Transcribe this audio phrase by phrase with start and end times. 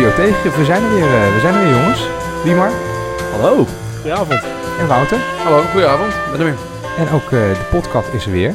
[0.00, 2.06] We zijn er weer, eh, we zijn er weer jongens.
[2.44, 2.70] Wiemar
[3.32, 3.66] Hallo.
[3.94, 4.42] Goedenavond.
[4.80, 5.18] en Wouter.
[5.44, 6.12] Hallo, goedenavond.
[6.30, 6.56] Ben er weer.
[6.98, 8.54] En ook eh, de podcast is er weer.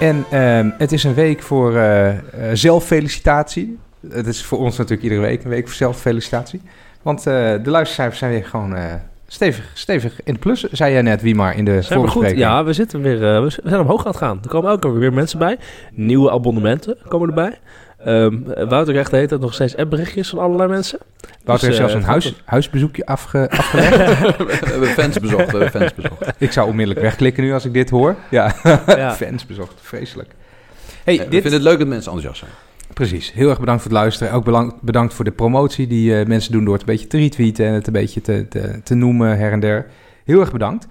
[0.00, 2.16] En ehm, het is een week voor eh, eh,
[2.52, 3.78] zelffelicitatie.
[4.08, 6.60] Het is voor ons natuurlijk iedere week een week voor zelffelicitatie.
[7.02, 8.84] Want eh, de luistercijfers zijn weer gewoon eh,
[9.26, 12.12] stevig, stevig in de plus, zei jij net, Wiemar, in de Zijn we goed?
[12.12, 12.40] voorbespreking.
[12.40, 13.42] Ja, we zitten weer.
[13.42, 14.38] we zijn omhoog aan het gaan.
[14.42, 15.58] Er komen elke keer weer mensen bij.
[15.92, 17.58] Nieuwe abonnementen komen erbij.
[18.04, 20.98] Ehm, Wouter krijgt de hele tijd nog steeds appberichtjes van allerlei mensen.
[21.44, 23.96] Wouter heeft Dus, zelfs eh, een huis, huisbezoekje afge, afgelegd.
[24.36, 25.44] We hebben fans bezocht.
[25.50, 26.32] We hebben fans bezocht.
[26.38, 28.16] ik zou onmiddellijk wegklikken nu als ik dit hoor.
[28.30, 28.54] Ja,
[28.86, 29.14] Ja.
[29.26, 29.74] fans bezocht.
[29.80, 30.30] Vreselijk.
[31.04, 32.50] Hey, Eh, We dit, vinden het leuk dat mensen enthousiast zijn.
[32.94, 33.32] Precies.
[33.32, 34.32] Heel erg bedankt voor het luisteren.
[34.32, 37.18] Ook belang- bedankt voor de promotie die eh, mensen doen door het een beetje te
[37.18, 39.86] retweeten en het een beetje te, te, te noemen her en der.
[40.24, 40.86] Heel erg bedankt.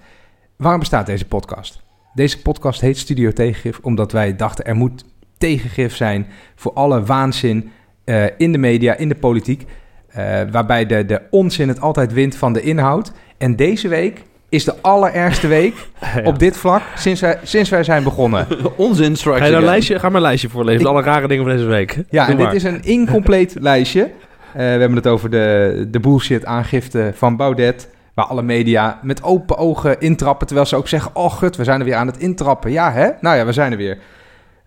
[0.56, 1.82] Waarom bestaat deze podcast?
[2.14, 5.04] Deze podcast heet Studio Tegengif omdat wij dachten er moet
[5.48, 7.70] tegengif zijn voor alle waanzin
[8.04, 9.64] eh, in de media, in de politiek.
[10.08, 13.12] eh, waarbij de, de onzin het altijd wint van de inhoud.
[13.38, 15.74] En deze week is de allerergste week
[16.14, 16.22] Ja.
[16.24, 18.46] op dit vlak sinds wij, sinds wij zijn begonnen.
[18.76, 19.64] Onzin strikes Ga je nou een again.
[19.70, 20.80] lijstje, ga maar een lijstje voorlezen.
[20.80, 21.98] Ik- Alle rare dingen van deze week.
[22.10, 24.02] Ja, Doe en dit is een incompleet lijstje.
[24.02, 24.10] Eh,
[24.52, 27.88] we hebben het over de, de bullshit aangifte van Baudet.
[28.14, 30.46] Waar alle media met open ogen intrappen.
[30.46, 32.70] Terwijl ze ook zeggen: Oh, gut, we zijn er weer aan het intrappen.
[32.70, 33.08] Ja, hè?
[33.20, 33.98] Nou ja, we zijn er weer.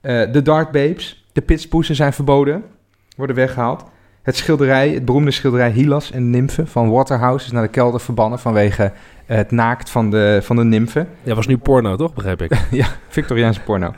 [0.02, 2.64] Eh, de Dart Babes, de pitspoesen zijn verboden.
[3.16, 3.84] Worden weggehaald.
[4.22, 8.40] Het schilderij, het beroemde schilderij Hylas en Nymfen van Waterhouse is naar de kelder verbannen
[8.40, 8.92] vanwege
[9.26, 11.08] het naakt van de, van de nymfen.
[11.24, 12.14] Ja, was nu porno, toch?
[12.14, 12.52] Begreep ik.
[12.72, 13.94] Ja, Victoriaanse porno.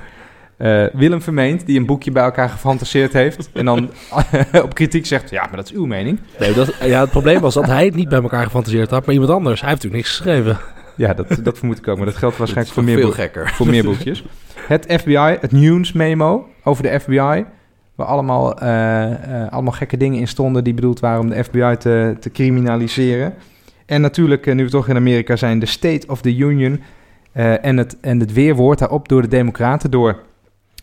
[0.58, 3.50] Eh, Willem Vermeend, die een boekje bij elkaar gefantaseerd heeft.
[3.54, 3.90] en dan
[4.64, 6.20] op kritiek zegt: Ja, maar dat is uw mening.
[6.40, 9.14] Nee, dat, ja, het probleem was dat hij het niet bij elkaar gefantaseerd had, maar
[9.14, 9.62] iemand anders.
[9.62, 10.58] Hij heeft natuurlijk niks geschreven.
[10.96, 11.98] Ja, dat, dat vermoed ik ook.
[11.98, 13.50] Maar dat geldt Dat waarschijnlijk voor meer, veel gekker.
[13.50, 14.24] voor meer boekjes.
[14.70, 17.46] Het FBI, het News memo over de FBI.
[17.96, 21.76] Waar allemaal, eh, eh, allemaal gekke dingen in stonden die bedoeld waren om de FBI
[21.78, 23.34] te, te criminaliseren.
[23.86, 26.82] En natuurlijk, eh, nu we toch in Amerika zijn, de State of the Union.
[27.34, 30.20] en, het, en het weerwoord daarop door de Democraten, door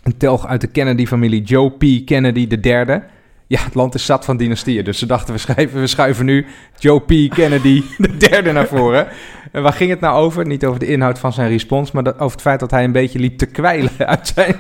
[0.02, 2.06] een telg uit de Kennedy-familie, Joe P.
[2.06, 3.02] Kennedy de derde.
[3.46, 4.84] Ja, het land is zat van dynastieën.
[4.84, 6.46] Dus ze dachten, we, schrijven, we schuiven nu
[6.78, 7.34] Joe P.
[7.34, 9.06] Kennedy de derde naar voren.
[9.52, 10.46] En waar ging het nou over?
[10.46, 12.92] Niet over de inhoud van zijn respons, maar dat- over het feit dat hij een
[12.92, 14.56] beetje liep te kwijlen uit zijn,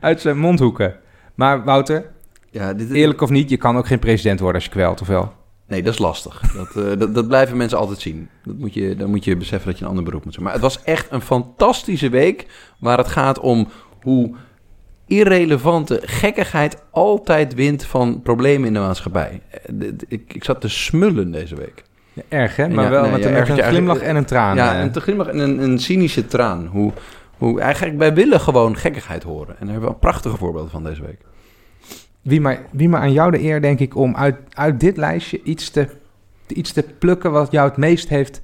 [0.00, 0.94] uit zijn mondhoeken.
[1.34, 2.10] Maar Wouter,
[2.50, 5.06] Ja, dit, eerlijk of niet, je kan ook geen president worden als je kwelt, of
[5.06, 5.32] wel?
[5.68, 6.40] Nee, dat is lastig.
[6.54, 8.28] Dat, eh, dat, dat blijven mensen altijd zien.
[8.44, 10.44] Dat moet je, dan moet je beseffen dat je een ander beroep moet doen.
[10.44, 12.46] Maar het was echt een fantastische week
[12.78, 13.68] waar het gaat om
[14.02, 14.34] hoe
[15.06, 19.42] irrelevante gekkigheid altijd wint van problemen in de maatschappij.
[19.50, 21.84] Eh, Ik, ik zat te smullen deze week.
[22.16, 22.68] Ja, erg, hè?
[22.68, 24.56] Maar Ja, wel nee, met, ja, een- met glimlach en een traan.
[24.56, 24.80] ja, eh.
[24.80, 26.66] een te glimlach en een, een cynische traan.
[26.66, 26.92] Hoe,
[27.38, 29.48] hoe eigenlijk, wij willen gewoon gekkigheid horen.
[29.48, 31.20] En daar hebben we een prachtige voorbeelden van deze week.
[32.22, 35.40] Wie, maar, wie maar aan jou de eer, denk ik, om uit, uit dit lijstje
[35.42, 35.88] iets te,
[36.46, 38.42] iets te plukken wat jou het meest heeft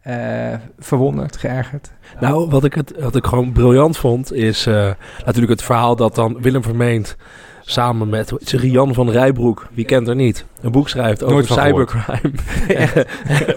[0.00, 1.92] eh, verwonderd, geërgerd.
[2.20, 4.90] Nou, wat ik, het, wat ik gewoon briljant vond, is eh,
[5.24, 7.16] natuurlijk het verhaal dat dan Willem Vermeend
[7.64, 12.32] samen met Rian van Rijbroek, wie kent er niet, een boek schrijft over Nooit cybercrime.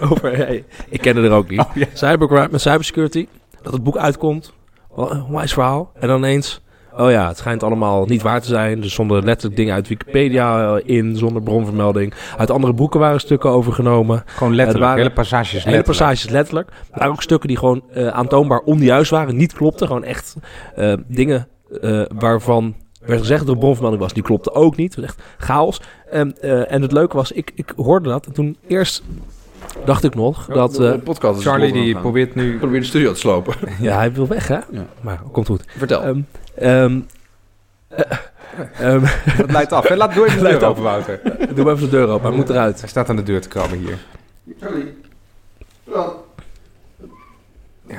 [0.10, 1.60] over, hey, ik ken er ook niet.
[1.60, 1.86] Oh, ja.
[1.92, 3.26] Cybercrime met cybersecurity,
[3.62, 4.52] dat het boek uitkomt,
[4.96, 5.90] een wijs verhaal.
[6.00, 6.60] En dan ineens,
[6.96, 8.82] oh ja, het schijnt allemaal niet waar te zijn.
[8.82, 12.14] Er stonden letterlijk dingen uit Wikipedia eh, in, zonder bronvermelding.
[12.36, 14.22] Uit andere boeken waren stukken overgenomen.
[14.26, 15.98] Gewoon letterlijk, waren- hele passages Hele letterlijk.
[15.98, 16.70] passages letterlijk.
[16.94, 19.86] Maar ook stukken die gewoon eh, aantoonbaar onjuist waren, niet klopten.
[19.86, 20.36] Gewoon echt
[20.76, 21.48] eh, dingen
[21.80, 22.74] eh, waarvan
[23.08, 24.94] werd gezegd dat er een bronvermelding was, die klopte ook niet.
[24.94, 25.80] Het was echt chaos.
[26.10, 29.02] En, eh, en het leuke was, ik, ik hoorde dat en toen eerst
[29.84, 30.74] dacht ik nog dat...
[30.74, 32.00] de, eh, de podcast Charlie die gaan.
[32.00, 32.58] probeert nu...
[32.58, 33.54] probeert de studio te slopen.
[33.80, 34.58] ja, hij wil weg hè?
[34.70, 34.86] Ja.
[35.00, 35.64] Maar komt goed.
[35.76, 36.02] Vertel.
[36.02, 36.20] Ehm,
[36.54, 37.00] ehm,
[37.88, 38.04] eh,
[38.94, 39.88] ehm, Het leidt af.
[39.88, 39.96] hè?
[39.96, 41.20] Laat door even de deur open, Wouter.
[41.54, 42.80] doe even de deur open, hij moet eruit.
[42.80, 43.98] Hij staat aan de deur te krabben hier.
[44.60, 44.94] Charlie.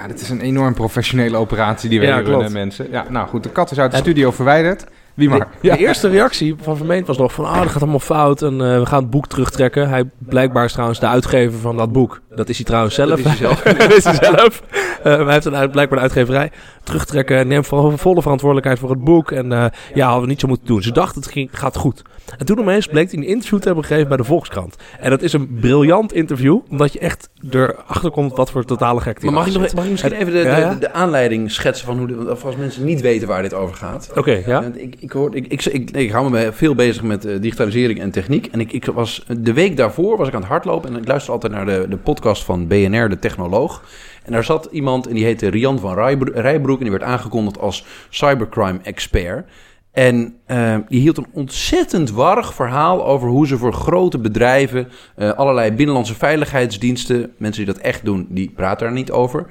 [0.01, 2.44] Ja, dit is een enorm professionele operatie die we Ja, klopt.
[2.44, 2.88] hè, mensen.
[2.92, 4.86] Ja, nou goed, de kat is uit de En- studio verwijderd.
[5.13, 5.40] Wie maar.
[5.40, 7.46] De, de eerste reactie van Vermeend was nog van...
[7.46, 9.90] ah, dat gaat allemaal fout en eh, we gaan het boek terugtrekken.
[9.90, 12.22] Hij blijkbaar is trouwens de uitgever van dat boek.
[12.36, 13.10] Dat is hij trouwens zelf.
[13.19, 13.62] Dat is hij zelf.
[13.62, 14.63] dat is hij zelf.
[15.04, 16.51] Eh, maar hij heeft een, uit- blijkbaar een uitgeverij
[16.84, 17.48] terugtrekken.
[17.48, 19.31] Neemt vo- volle verantwoordelijkheid voor het boek.
[19.31, 20.81] En eh, ja, hadden we niet zo moeten doen.
[20.81, 22.01] Ze dachten het ging, gaat goed.
[22.38, 24.75] En toen opeens bleek hij een interview te hebben gegeven bij de Volkskrant.
[25.00, 26.60] En dat is een briljant interview.
[26.69, 29.92] Omdat je echt erachter komt wat voor totale gekte Maar mag ik, nog, mag ik
[29.92, 32.07] misschien even de, de, de aanleiding schetsen van hoe...
[32.07, 34.12] De, of als mensen niet weten waar dit over gaat.
[34.16, 34.63] Oké, ja.
[34.75, 38.12] Ik, ik, hoor, ik, ik, ik, ik hou me veel bezig met eh, digitalisering en
[38.12, 38.45] techniek.
[38.52, 40.94] En ik, ik was, de week daarvoor was ik aan het hardlopen.
[40.94, 43.84] En ik luister altijd naar de, de podcast van BNR, de technoloog.
[44.24, 46.77] En daar zat iemand en die heette Rian van Rijbro- Rijbroek.
[46.77, 49.50] En die werd aangekondigd als cybercrime expert.
[49.92, 55.31] En eh, die hield een ontzettend warrig verhaal over hoe ze voor grote bedrijven, eh,
[55.31, 59.45] allerlei binnenlandse veiligheidsdiensten, mensen die dat echt doen, die praten daar niet over,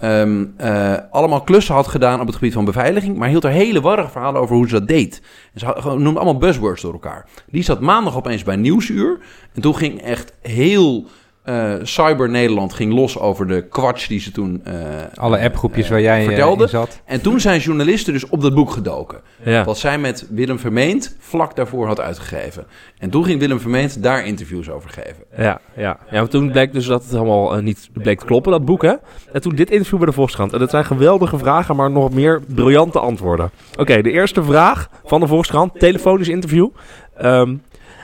[0.00, 3.80] ehm, eh, allemaal klussen had gedaan op het gebied van beveiliging, maar hield er hele
[3.80, 5.22] warrige verhalen over hoe ze dat deed.
[5.54, 7.26] En ze had- noemde allemaal buzzwords door elkaar.
[7.46, 9.18] Die zat maandag opeens bij Nieuwsuur
[9.54, 11.06] en toen ging echt heel
[11.42, 14.74] eh, Cyber Nederland ging los over de kwats die ze toen eh,
[15.14, 16.62] Alle appgroepjes eh, waar jij vertelde.
[16.62, 17.00] in zat.
[17.04, 19.20] En toen zijn journalisten dus op dat boek gedoken.
[19.44, 19.64] Ja.
[19.64, 22.66] Wat zij met Willem Vermeend vlak daarvoor had uitgegeven.
[22.98, 25.24] En toen ging Willem Vermeend daar interviews over geven.
[25.36, 25.98] Ja, ja.
[26.10, 28.94] ja, maar toen bleek dus dat het allemaal niet bleek te kloppen, dat boek, hè?
[29.32, 30.52] En toen dit interview bij de Volkskrant.
[30.52, 33.50] En dat zijn geweldige vragen, maar nog meer briljante antwoorden.
[33.78, 36.68] Oké, de eerste vraag van de Volkskrant, telefonisch interview.
[37.16, 37.56] Ehm,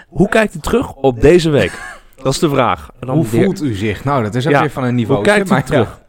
[0.08, 2.04] hoe kijkt u terug op deze week?
[2.22, 2.88] Dat is de vraag.
[3.00, 4.04] En dan Hoe heer- voelt u zich?
[4.04, 5.16] Nou, dat is ook Ja, weer van een niveau.
[5.16, 6.00] Hoe kijkt u terug?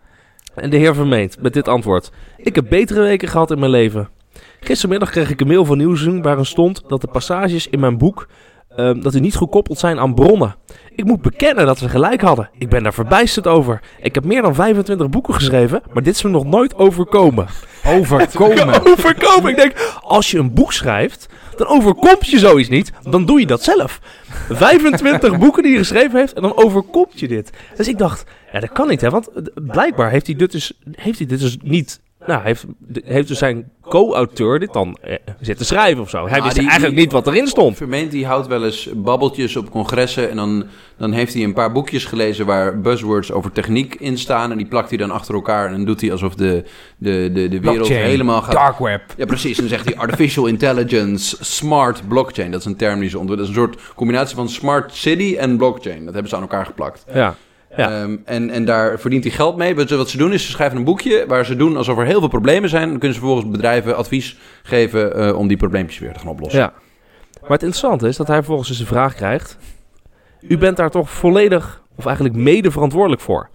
[0.55, 2.11] En de heer Vermeend met dit antwoord.
[2.37, 4.09] Ik heb betere weken gehad in mijn leven.
[4.59, 8.27] Gistermiddag kreeg ik een mail van Nieuwsroom waarin stond dat de passages in mijn boek
[8.75, 10.55] ehm, dat die niet gekoppeld zijn aan bronnen.
[10.95, 12.49] Ik moet bekennen dat ze gelijk hadden.
[12.57, 13.79] Ik ben daar verbijsterd over.
[14.01, 17.47] Ik heb meer dan 25 boeken geschreven, maar dit is me nog nooit overkomen.
[17.85, 18.85] Overkomen.
[18.93, 19.49] overkomen.
[19.51, 21.27] Ik denk, als je een boek schrijft,
[21.57, 22.91] dan overkomt je zoiets niet.
[23.09, 23.99] Dan doe je dat zelf.
[24.49, 27.49] 25 boeken die hij geschreven heeft en dan overkomt je dit.
[27.75, 29.09] Dus ik dacht, ja, dat kan niet, hè?
[29.09, 31.99] Want blijkbaar heeft hij dit dus, heeft hij dit dus niet.
[32.27, 32.65] Nou, heeft,
[33.05, 36.27] heeft dus zijn co-auteur dit dan eh, zitten schrijven of zo.
[36.27, 37.77] Hij Ah, wist die- eigenlijk die- niet wat erin stond.
[37.77, 40.29] Vermeend die houdt wel eens babbeltjes op congressen.
[40.29, 40.65] En dan,
[40.97, 44.51] dan heeft hij een paar boekjes gelezen waar buzzwords over techniek in staan.
[44.51, 45.65] En die plakt hij dan achter elkaar.
[45.67, 46.63] En dan doet hij alsof de,
[46.97, 48.53] de, de, de wereld Blockchain, helemaal gaat...
[48.53, 49.01] Dark web.
[49.17, 49.55] Ja, precies.
[49.57, 52.51] En dan zegt hij artificial intelligence, smart blockchain.
[52.51, 53.53] Dat is een term die ze ontwikkelen.
[53.53, 56.03] Dat is een soort combinatie van smart city en blockchain.
[56.05, 57.05] Dat hebben ze aan elkaar geplakt.
[57.13, 57.35] Ja.
[57.75, 58.01] Ja.
[58.01, 59.75] Ehm, en, en daar verdient hij geld mee.
[59.75, 62.05] Wat ze, wat ze doen is, ze schrijven een boekje waar ze doen alsof er
[62.05, 62.89] heel veel problemen zijn.
[62.89, 66.59] Dan kunnen ze vervolgens bedrijven advies geven eh, om die probleempjes weer te gaan oplossen.
[66.59, 66.73] Ja.
[67.41, 69.57] Maar het interessante is dat hij vervolgens dus een vraag krijgt.
[70.41, 73.49] U bent daar toch volledig, of eigenlijk mede verantwoordelijk voor?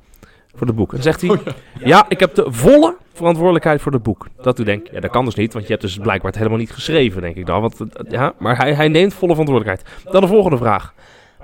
[0.55, 0.93] Voor het boek.
[0.94, 1.38] En zegt hij,
[1.85, 4.26] ja, ik heb de volle verantwoordelijkheid voor het boek.
[4.43, 6.59] Dat u denkt, ja, dat kan dus niet, want je hebt dus blijkbaar het helemaal
[6.59, 7.61] niet geschreven, denk ik dan.
[7.61, 7.76] Want,
[8.09, 10.12] ja, maar hij, hij neemt volle verantwoordelijkheid.
[10.12, 10.94] Dan de volgende vraag.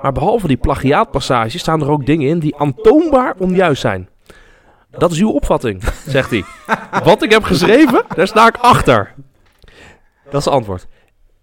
[0.02, 4.08] Maar behalve die plagiaatpassages staan er ook dingen in die aantoonbaar onjuist zijn.
[4.90, 6.44] Dat is uw opvatting, zegt hij.
[7.04, 9.14] Wat ik heb geschreven, daar sta ik achter.
[10.30, 10.86] Dat is het antwoord.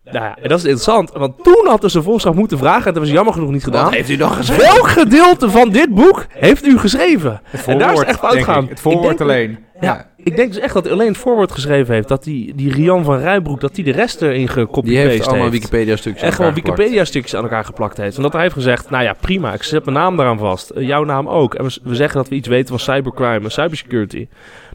[0.04, 2.84] Nou ja, en dat is interessant, want toen had dus de Volkskrant moeten vragen, en
[2.84, 3.84] dat hebben ze jammer genoeg niet gedaan.
[3.84, 4.62] Wat heeft u dan gezegd?
[4.74, 7.42] Welk gedeelte van dit boek heeft u geschreven?
[7.46, 8.52] Het en daar is het echt fout denk ik.
[8.54, 8.68] gaan.
[8.68, 9.66] Het voorwoord Ik denk- alleen.
[9.80, 12.08] Ja, ik denk dus echt dat alleen het voorwoord geschreven heeft.
[12.08, 15.28] Dat die, die Rian van Rijbroek, dat die de rest erin Die gecopy-paste heeft heeft.
[15.28, 18.18] allemaal Wikipedia-stukjes En gewoon Wikipedia-stukjes aan elkaar geplakt heeft.
[18.18, 20.70] En dat hij heeft gezegd, nou ja, prima, ik zet mijn naam daaraan vast.
[20.70, 21.56] Eh, jouw naam ook.
[21.56, 24.28] En we, we zeggen dat we iets weten van cybercrime en cybersecurity.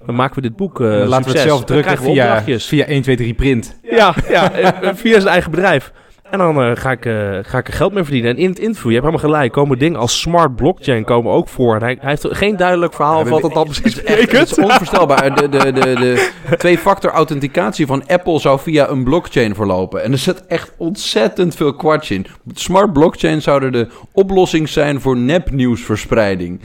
[0.07, 1.43] Dan maken we dit boek eh Laten we het succes.
[1.43, 2.67] zelf drukken via, opdrachtjes.
[2.67, 3.79] via 1, 2, 3 print.
[3.83, 5.93] Ja, ja eh, via zijn eigen bedrijf.
[6.31, 8.31] En dan eh, ga, ik, eh, ga ik er geld mee verdienen.
[8.31, 11.49] En in het interview, je hebt helemaal gelijk, komen dingen als smart blockchain komen ook
[11.49, 11.75] voor.
[11.75, 14.31] En hij, hij heeft geen duidelijk verhaal Ja, van wat het dan precies echt, het
[14.31, 14.59] betekent.
[14.59, 15.35] is onvoorstelbaar.
[15.35, 20.03] De, de, de, de twee-factor authenticatie van Apple zou via een blockchain verlopen.
[20.03, 22.27] En er zit echt ontzettend veel kwartje in.
[22.55, 26.61] Smart blockchain zouden de oplossing zijn voor nepnieuwsverspreiding.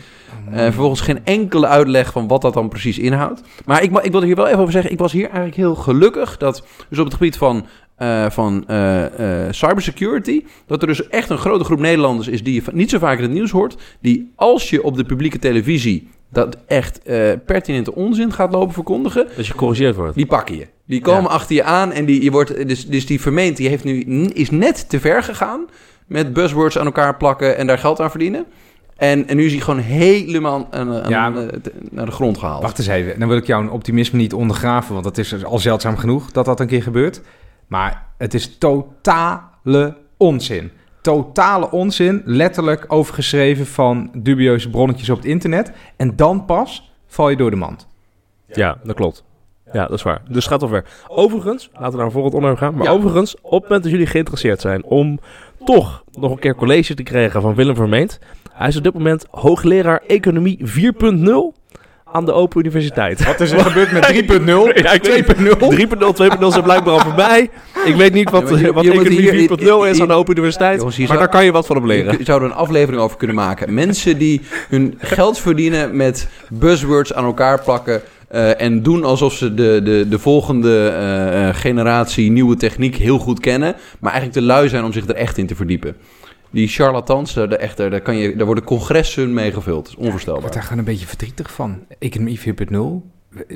[0.51, 3.41] Eh vervolgens geen enkele uitleg van wat dat dan precies inhoudt.
[3.65, 4.91] Maar ik, ik wil er hier wel even over zeggen.
[4.91, 7.65] Ik was hier eigenlijk heel gelukkig dat dus op het gebied van,
[7.95, 10.43] eh, van eh, eh, cybersecurity...
[10.67, 13.23] dat er dus echt een grote groep Nederlanders is die je niet zo vaak in
[13.23, 13.75] het nieuws hoort...
[14.01, 16.99] die als je op de publieke televisie dat echt
[17.45, 19.27] pertinente onzin gaat lopen verkondigen...
[19.35, 20.15] Dus je corrigeerd wordt.
[20.15, 20.67] die pakken je.
[20.85, 21.35] Die komen Ja.
[21.35, 23.99] achter je aan en die, je wordt, dus, dus die vermeent die heeft nu,
[24.33, 25.65] is net te ver gegaan...
[26.07, 28.45] met buzzwords aan elkaar plakken en daar geld aan verdienen...
[28.95, 32.61] En, en nu is hij gewoon helemaal aan, aan- Ja, te- naar de grond gehaald.
[32.61, 33.19] Wacht eens even.
[33.19, 36.59] Dan wil ik jouw optimisme niet ondergraven, want dat is al zeldzaam genoeg dat dat
[36.59, 37.21] een keer gebeurt.
[37.67, 40.71] Maar het is totale onzin.
[41.01, 45.71] Totale onzin, letterlijk overgeschreven van dubieuze bronnetjes op het internet.
[45.95, 47.87] En dan pas val je door de mand.
[48.47, 49.23] Ja, dat klopt.
[49.71, 50.21] Ja, dat is waar.
[50.29, 50.85] Dus gaat al ver.
[51.07, 52.75] Overigens, laten we naar een volgend onderwerp gaan.
[52.75, 52.91] Maar Ja.
[52.91, 55.19] overigens, op het moment dat jullie geïnteresseerd zijn om
[55.65, 58.19] toch nog een keer college te krijgen van Willem Vermeend.
[58.51, 61.53] Hij is op dit moment hoogleraar Economie 4.0
[62.15, 63.25] aan de Open Universiteit.
[63.25, 64.83] Wat is er gebeurd met 3.0?
[64.83, 65.37] Ja, ik weet 2.0?
[65.39, 67.49] 3.0, 2.0 zijn blijkbaar al voorbij.
[67.85, 70.77] Ik weet niet wat, Ja, wat Economie hier- 4.0 is aan de Open Universiteit.
[70.77, 72.15] Jongens, maar zou- daar kan je wat van op leren.
[72.17, 73.73] Je zou er een aflevering over kunnen maken.
[73.73, 78.01] Mensen die hun geld verdienen met buzzwords aan elkaar plakken.
[78.27, 83.17] eh, en doen alsof ze de, de, de volgende eh, eh, generatie nieuwe techniek heel
[83.17, 83.75] goed kennen.
[83.99, 85.95] Maar eigenlijk te lui zijn om zich er echt in te verdiepen.
[86.55, 89.77] Die charlatans, daar, daar echt, daar, kan je, daar worden congressen mee gevuld.
[89.77, 90.51] Dat is Ik word onvoorstelbaar.
[90.51, 91.85] daar gewoon een beetje verdrietig van.
[91.99, 92.45] Economie 4.0.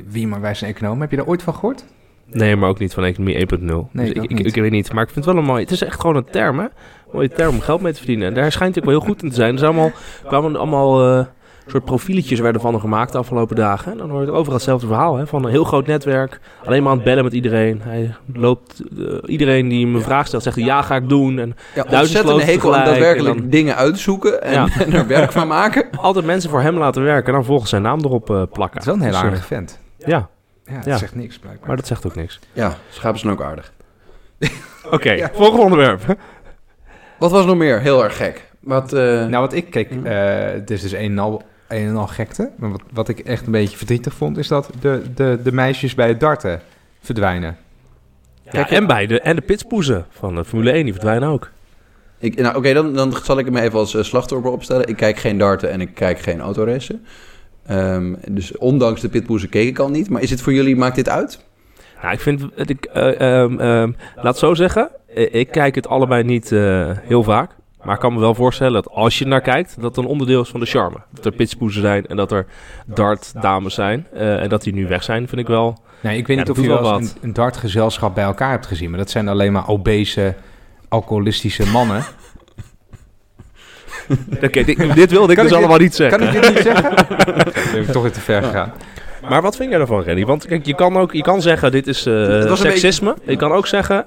[0.06, 1.00] Wie maar wij zijn econoom.
[1.00, 1.84] Heb je daar ooit van gehoord?
[2.26, 3.58] Nee, maar ook niet van economie 1.0.
[3.58, 4.92] Nee, dus ik ik, ik, ik weet niet.
[4.92, 5.62] Maar ik vind het wel een mooi...
[5.62, 6.64] Het is echt gewoon een term, hè?
[6.64, 6.70] Een
[7.12, 8.28] mooie term om geld mee te verdienen.
[8.28, 9.52] En daar schijnt hij ook wel heel goed in te zijn.
[9.52, 9.92] Er zijn allemaal,
[10.26, 11.26] kwamen allemaal eh,
[11.66, 13.92] soort profieletjes werden van hem gemaakt de afgelopen dagen.
[13.92, 15.26] En dan hoort overal hetzelfde verhaal, hè?
[15.26, 16.40] Van een heel groot netwerk.
[16.64, 17.80] Alleen maar aan het bellen met iedereen.
[17.82, 18.82] Hij loopt...
[18.98, 21.38] eh, iedereen die hem een vraag stelt, zegt hij, ja, ga ik doen.
[21.38, 24.68] En Ja, Duizend ontzettende sloten hekel aan daadwerkelijk dan- dingen uitzoeken en, Ja.
[24.84, 25.88] en er werk van maken.
[25.96, 27.26] altijd mensen voor hem laten werken.
[27.26, 28.78] En dan volgens zijn naam erop eh, plakken.
[28.80, 29.78] Het is wel een hele Dus, eh, aardige vent.
[29.96, 30.28] Ja,
[30.64, 30.96] Ja, het Ja.
[30.96, 31.66] zegt niks blijkbaar.
[31.66, 32.38] maar dat zegt ook niks.
[32.52, 33.72] Ja, schapen zijn ook aardig.
[34.90, 35.30] Oké, Ja.
[35.34, 36.16] volgende onderwerp.
[37.18, 38.49] Wat was nog meer heel erg gek?
[38.60, 41.96] Wat, eh, Nou, wat ik keek, eh, het is dus een en al, een en
[41.96, 42.50] al gekte.
[42.56, 45.94] Maar wat, wat ik echt een beetje verdrietig vond, is dat de, de, de meisjes
[45.94, 46.60] bij het darten
[47.00, 47.56] verdwijnen.
[48.50, 51.50] Ja, en bij de, en de pitspoezen van de Formule 1, die verdwijnen ook.
[52.18, 54.88] ik, nou, Oké, dan, dan zal ik hem even als eh, slachtoffer opstellen.
[54.88, 57.04] Ik kijk geen darten en ik kijk geen autoracen.
[57.66, 60.10] Ehm, dus ondanks de pitboezen keek ik al niet.
[60.10, 61.40] Maar is het voor jullie, maakt dit uit?
[62.02, 65.88] Nou, ik vind, ik, eh, ehm, ehm, laat het zo zeggen, eh, ik kijk het
[65.88, 67.50] allebei niet eh, heel vaak.
[67.84, 70.40] Maar ik kan me wel voorstellen dat als je naar kijkt, dat het een onderdeel
[70.42, 70.96] is van de charme.
[71.10, 72.46] Dat er pitspoezen zijn en dat er
[72.86, 74.06] dartdames zijn.
[74.14, 75.78] eh, en dat die nu weg zijn, vind ik wel.
[76.00, 78.90] Nee, ik weet Ja, niet of je wel een, een dartgezelschap bij elkaar hebt gezien.
[78.90, 80.34] Maar dat zijn alleen maar obese,
[80.88, 82.02] alcoholistische mannen.
[84.44, 86.18] Oké, dit, dit wilde ik Kan dus ik dit- allemaal niet zeggen.
[86.18, 86.94] Kan ik dit niet zeggen?
[87.72, 88.72] Ben ik toch weer te ver gegaan.
[89.28, 90.24] Maar wat vind jij ervan, Renny?
[90.24, 93.16] Want kijk, je kan ook je kan zeggen, dit is eh, seksisme.
[93.26, 94.06] Je kan ook zeggen,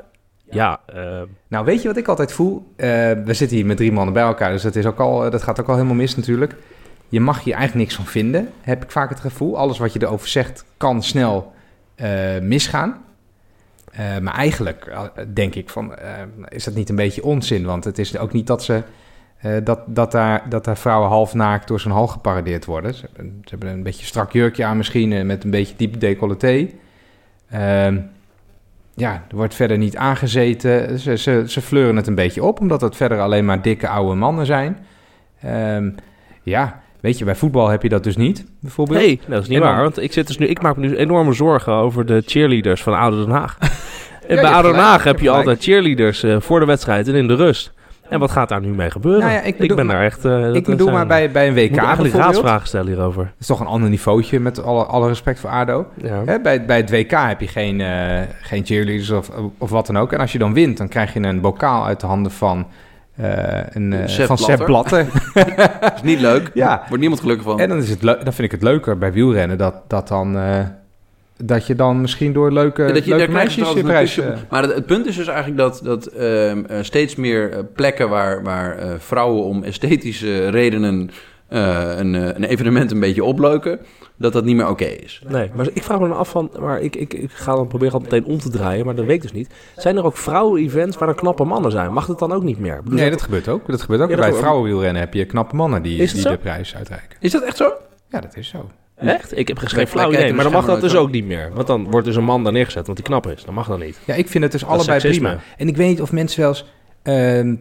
[0.53, 2.73] ja, eh, Nou, weet je wat ik altijd voel?
[2.75, 2.87] Eh,
[3.25, 5.59] we zitten hier met drie mannen bij elkaar, dus dat, is ook al, dat gaat
[5.59, 6.55] ook al helemaal mis natuurlijk.
[7.09, 9.57] Je mag hier eigenlijk niks van vinden, heb ik vaak het gevoel.
[9.57, 11.53] Alles wat je erover zegt kan snel
[11.95, 12.09] eh,
[12.41, 12.97] misgaan.
[13.91, 15.01] Eh, maar eigenlijk eh,
[15.33, 16.09] denk ik van, eh,
[16.49, 17.65] is dat niet een beetje onzin?
[17.65, 18.81] Want het is ook niet dat ze...
[19.37, 22.93] eh, dat, dat, daar, dat daar vrouwen half naakt door zijn hal geparadeerd worden.
[22.93, 25.99] Ze hebben, ze hebben een beetje strak jurkje aan misschien, eh, met een beetje diep
[25.99, 26.69] decolleté.
[28.95, 30.99] Ja, er wordt verder niet aangezeten.
[30.99, 34.15] Ze, ze, ze fleuren het een beetje op, omdat het verder alleen maar dikke oude
[34.15, 34.77] mannen zijn.
[35.41, 35.89] Ehm,
[36.43, 38.99] ja, weet je, bij voetbal heb je dat dus niet, bijvoorbeeld.
[38.99, 39.81] nee, dat is niet En dan- waar.
[39.83, 42.93] Want ik, zit dus nu, ik maak me nu enorme zorgen over de cheerleaders van
[42.93, 43.57] ADO Den Haag.
[44.27, 47.27] en je bij Den Haag heb je altijd cheerleaders eh, voor de wedstrijd en in
[47.27, 47.72] de rust.
[48.09, 49.21] En wat gaat daar nu mee gebeuren?
[49.21, 50.25] Nou ja, ik bedoel- ben daar echt...
[50.25, 53.23] eh, dat- ik bedoel zijn- maar bij, bij een WK moet eigenlijk raadsvragen stellen hierover.
[53.23, 55.85] Dat is toch een ander niveautje, met alle, alle respect voor ADO.
[55.95, 56.21] Ja.
[56.25, 59.97] Hè, bij, bij het WK heb je geen, eh, geen cheerleaders of, of wat dan
[59.97, 60.13] ook.
[60.13, 62.67] En als je dan wint, dan krijg je een bokaal uit de handen van,
[63.15, 65.05] eh een, eh, Sepp van Sepp Blatter.
[65.33, 66.51] Dat is niet leuk.
[66.53, 67.59] ja, Wordt niemand gelukkig van.
[67.59, 70.59] En dan, is het dan vind ik het leuker bij wielrennen dat, dat, dan, eh,
[71.37, 74.17] dat je dan misschien door leuke, Ja, dat je, leuke meisjes je prijs...
[74.17, 77.59] eh, Maar het, het punt is dus eigenlijk dat, dat ehm, eh, steeds meer eh,
[77.73, 81.09] plekken waar, waar eh, vrouwen om esthetische redenen
[81.47, 83.79] eh, een, een evenement een beetje opleuken,
[84.17, 85.21] dat dat niet meer oké is.
[85.27, 86.51] Nee, maar ik vraag me dan af van...
[86.59, 89.15] Maar ik, ik, ik ga dan proberen altijd meteen om te draaien, maar dat weet
[89.15, 89.53] ik dus niet.
[89.75, 91.93] Zijn er ook vrouwen-events waar er knappe mannen zijn?
[91.93, 92.83] Mag het dan ook niet meer?
[92.83, 93.67] Bedoel, nee, dat gebeurt ook.
[93.67, 94.09] Dat gebeurt ook.
[94.09, 96.29] Ja, dat bij vrouwenwielrennen heb je knappe mannen die, die zo?
[96.29, 97.17] de prijs uitreiken.
[97.19, 97.73] Is dat echt zo?
[98.09, 98.69] Ja, dat is zo.
[99.07, 99.37] Echt?
[99.37, 100.33] Ik heb geen flauw kijken idee.
[100.33, 101.51] Maar dan mag dat dus ook niet meer.
[101.53, 103.43] Want dan wordt dus een man daar neergezet, want die knap is.
[103.43, 103.99] Dan mag dat niet.
[104.05, 105.27] Ja, ik vind het dus allebei seksisme.
[105.27, 105.43] prima.
[105.57, 106.65] En ik weet niet of mensen wel eens
[107.03, 107.55] ehm,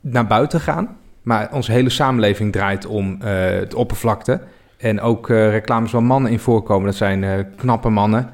[0.00, 0.96] naar buiten gaan.
[1.22, 4.40] Maar onze hele samenleving draait om eh, het oppervlakte.
[4.76, 6.86] En ook eh, reclames waar mannen in voorkomen.
[6.86, 8.30] Dat zijn eh, knappe mannen.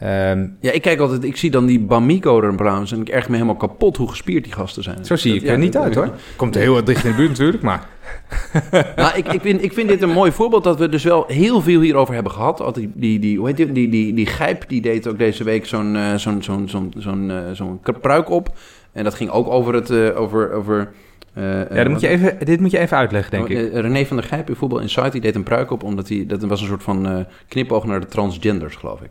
[0.00, 2.54] Ehm, Ja, ik kijk altijd, ik zie dan die Bamigo er
[2.92, 5.04] en ik erg me helemaal kapot hoe gespierd die gasten zijn.
[5.04, 6.10] zo zie ik Ja, er niet dat- uit hoor.
[6.36, 7.86] Komt er heel erg dicht in de buurt natuurlijk, maar...
[8.96, 11.60] Nou, ik, ik, vind, ik vind dit een mooi voorbeeld dat we dus wel heel
[11.60, 12.60] veel hierover hebben gehad.
[12.60, 15.44] Altijd die, die, die, hoe heet die, die, die, die Gijp, die deed ook deze
[15.44, 18.48] week zo'n eh, zo'n zo'n zo'n zo'n eh, zo'n pruik op.
[18.92, 20.52] En dat ging ook over het, eh, over...
[20.52, 20.92] over
[21.34, 23.72] eh, Ja, dan moet je even, dit moet je even uitleggen, denk ik.
[23.72, 26.24] Eh, René van der Gijp in Voetbal Insight, die deed een pruik op, omdat hij,
[26.26, 27.16] dat was een soort van eh,
[27.48, 29.10] knipoog naar de transgenders, geloof ik.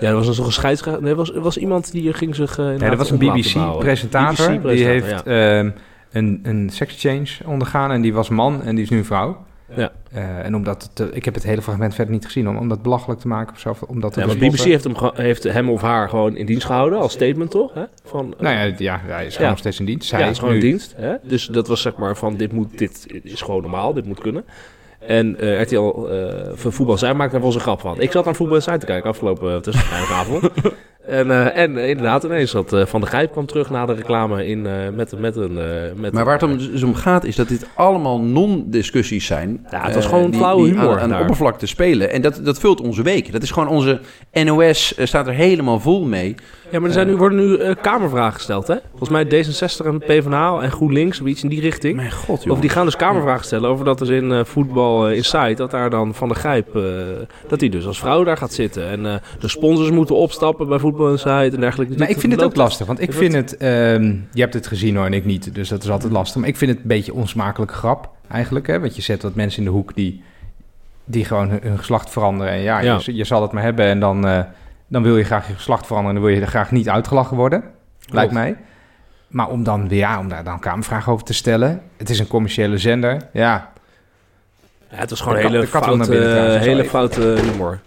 [0.00, 1.02] Ja, er was een zo'n scheidsrechter.
[1.02, 2.58] Nee, er was, er was iemand die ging zich.
[2.58, 3.18] eh, Ja, er was een.
[3.18, 4.60] BBC-presentator.
[4.62, 5.70] die heeft ehm,
[6.12, 9.44] een, een sekschange ondergaan en die was man en die is nu vrouw.
[9.76, 9.92] Ja.
[10.12, 12.82] Eh, en omdat het, ik heb het hele fragment verder niet gezien om, om dat
[12.82, 13.70] belachelijk te maken of zo.
[13.70, 14.64] of Om dat te Ja, want bespotten.
[14.70, 17.74] BBC heeft hem, heeft hem of haar gewoon in dienst gehouden als statement, toch?
[17.74, 17.82] Hè?
[18.04, 19.50] Van, eh, Nou ja, ja, hij is gewoon Ja.
[19.50, 20.10] nog steeds in dienst.
[20.10, 20.94] Ja, het is gewoon nu- in dienst.
[20.96, 21.14] Hè?
[21.22, 24.44] Dus dat was zeg maar van, dit, moet, dit is gewoon normaal, dit moet kunnen.
[25.00, 28.00] En eh RTL eh van Voetbal Zij maakte daar wel eens een grap van.
[28.00, 30.50] Ik zat aan Voetbal Zij te kijken afgelopen uh, avond.
[31.10, 33.92] En, eh, en eh, inderdaad, ineens dat eh, Van der Gijp kwam terug na de
[33.94, 35.58] reclame in, eh, met, met een...
[35.96, 39.66] met Maar waar het om, dus om gaat is dat dit allemaal non-discussies zijn.
[39.70, 42.10] Ja, het was gewoon die- flauwe die humor aan, aan de oppervlakte spelen.
[42.10, 43.32] En dat, dat vult onze week.
[43.32, 44.00] Dat is gewoon onze
[44.44, 46.34] NOS staat er helemaal vol mee.
[46.70, 48.76] Ja, maar er zijn nu, worden nu kamervragen gesteld, hè?
[48.90, 51.96] Volgens mij D66 en PvdA en GroenLinks of iets in die richting.
[51.96, 52.60] Mijn god, Of joh.
[52.60, 56.28] die gaan dus kamervragen stellen over dat dus in voetbal Insight, dat daar dan Van
[56.28, 56.82] de Grijp, eh,
[57.48, 58.88] dat hij dus als vrouw daar gaat zitten.
[58.88, 59.02] En
[59.40, 61.98] de sponsors moeten opstappen bij voetbal op een site en dergelijke.
[61.98, 63.56] Maar ik vind het ook lastig, want ik vind het...
[63.56, 66.40] ehm, je hebt het gezien hoor en ik niet, dus dat is altijd lastig.
[66.40, 68.66] Maar ik vind het een beetje onsmakelijk grap eigenlijk.
[68.66, 68.80] Hè?
[68.80, 70.22] Want je zet wat mensen in de hoek die,
[71.04, 72.52] die gewoon hun, hun geslacht veranderen.
[72.52, 72.98] En ja, Ja.
[73.04, 74.40] Je, je zal het maar hebben en dan, eh,
[74.86, 76.16] dan wil je graag je geslacht veranderen.
[76.16, 77.62] En dan wil je er graag niet uitgelachen worden,
[78.08, 78.56] lijkt mij.
[79.28, 81.82] Maar om dan weer, ja, om daar dan kamervragen over te stellen.
[81.96, 83.16] Het is een commerciële zender.
[83.32, 83.72] Ja,
[84.90, 86.14] Ja, het was gewoon De hele foute,
[86.60, 87.80] hele foute humor.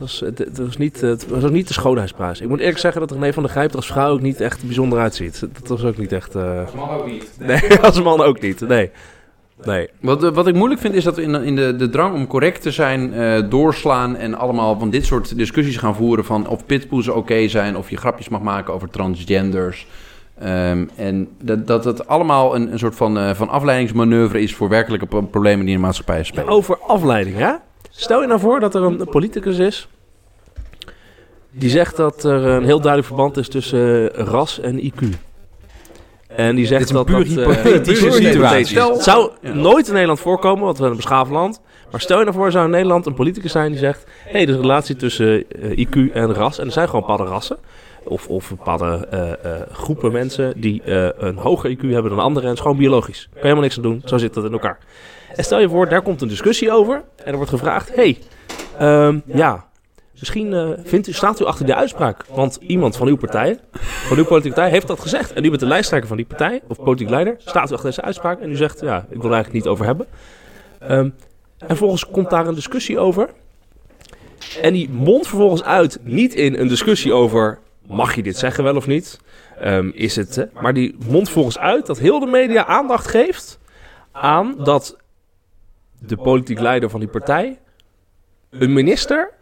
[0.00, 2.40] Het was, het, het was niet, het was ook niet de schoonheidsprijs.
[2.40, 4.64] Ik moet eerlijk zeggen dat René van der Grijp er als vrouw ook niet echt
[4.64, 5.40] bijzonder uitziet.
[5.58, 6.34] Dat was ook niet echt...
[6.34, 7.30] eh, man ook niet.
[7.46, 8.60] Nee, als man ook niet.
[8.60, 8.90] Nee.
[9.64, 9.88] Nee.
[10.00, 12.14] Wat, eh, wat ik moeilijk vind is dat we in, de- in de, de drang
[12.14, 16.48] om correct te zijn eh, doorslaan en allemaal van dit soort discussies gaan voeren van
[16.48, 19.86] of pitpoezen oké zijn, of je grapjes mag maken over transgenders.
[20.38, 24.68] Ehm, en dat, dat het allemaal een, een soort van, eh, van afleidingsmanoeuvre is voor
[24.68, 26.48] werkelijke pro- problemen die in de maatschappij spelen.
[26.48, 27.52] Over afleiding, hè?
[27.90, 29.88] Stel je nou voor dat er een politicus is...
[31.50, 35.04] die zegt dat er een heel duidelijk verband is tussen ras en IQ.
[36.28, 37.36] En die zegt is dat puur dat...
[37.36, 38.64] eh, hypothetische situatie.
[38.66, 39.52] Stel- Het zou Ja.
[39.54, 41.60] nooit in Nederland voorkomen, want we zijn een beschaafd land.
[41.90, 44.04] Maar stel je nou voor, zou in Nederland een politicus zijn die zegt...
[44.24, 46.58] hé, hey, er is een relatie tussen eh, IQ en ras.
[46.58, 47.56] En er zijn gewoon bepaalde rassen.
[48.04, 52.42] Of, of bepaalde eh, eh, groepen mensen die eh, een hoger IQ hebben dan anderen.
[52.42, 53.22] En het is gewoon biologisch.
[53.22, 54.02] Kan je helemaal niks aan doen.
[54.04, 54.78] Zo zit dat in elkaar.
[55.36, 57.02] En stel je voor, daar komt een discussie over.
[57.16, 58.18] En er wordt gevraagd: hey,
[58.78, 59.66] ehm, ja,
[60.20, 62.24] misschien eh, vindt u, staat u achter die uitspraak.
[62.28, 65.32] Want iemand van uw partij, van uw politieke partij, heeft dat gezegd.
[65.32, 67.34] En u bent de lijsttrekker van die partij, of politiek leider.
[67.38, 68.40] Staat u achter deze uitspraak?
[68.40, 70.06] En u zegt: ja, ik wil er eigenlijk niet over hebben.
[70.78, 71.10] Ehm,
[71.58, 73.28] en vervolgens komt daar een discussie over.
[74.62, 78.76] En die mondt vervolgens uit, niet in een discussie over: mag je dit zeggen wel
[78.76, 79.20] of niet?
[79.60, 83.58] Ehm, is het, maar die mondt vervolgens uit dat heel de media aandacht geeft
[84.12, 84.96] aan dat
[86.00, 87.58] de politiek leider van die partij
[88.50, 89.32] een minister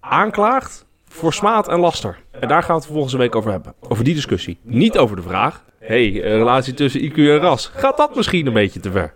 [0.00, 2.22] aanklaagt voor smaad en laster.
[2.30, 3.74] En daar gaan we het vervolgens een week over hebben.
[3.88, 4.58] Over die discussie.
[4.62, 7.66] Niet over de vraag, hey, relatie tussen IQ en ras.
[7.66, 9.12] Gaat dat misschien een beetje te ver?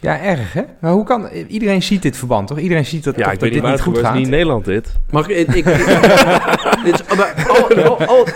[0.00, 0.62] Ja, erg hè?
[0.80, 1.28] Maar hoe kan...
[1.48, 2.58] Iedereen ziet dit verband, toch?
[2.58, 4.14] Iedereen ziet dat, Ja, toch, ik dat niet dit niet goed gaat.
[4.14, 4.94] niet in Nederland dit.
[5.10, 5.64] Mag ik, ik, ik-
[6.84, 8.26] dit is- maar al, al, al-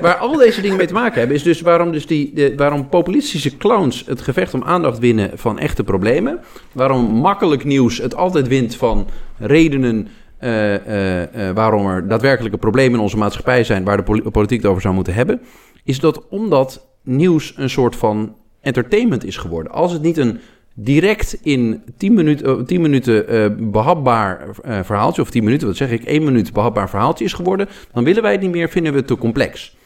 [0.00, 2.88] waar al deze dingen mee te maken hebben, is dus waarom, dus die, de, waarom
[2.88, 6.38] populistische clowns het gevecht om aandacht winnen van echte problemen.
[6.72, 9.06] Waarom makkelijk nieuws het altijd wint van
[9.38, 14.22] redenen eh, eh, eh, waarom er daadwerkelijke problemen in onze maatschappij zijn, waar de poli-
[14.22, 15.40] politiek het over zou moeten hebben.
[15.84, 19.72] Is dat omdat nieuws een soort van entertainment is geworden.
[19.72, 20.40] Als het niet een
[20.84, 25.76] direct in 10 minuten, eh, 10 minuten eh, behapbaar eh, verhaaltje, of 10 minuten, wat
[25.76, 28.92] zeg ik, 1 minuut behapbaar verhaaltje is geworden, dan willen wij het niet meer, vinden
[28.92, 29.76] we het te complex.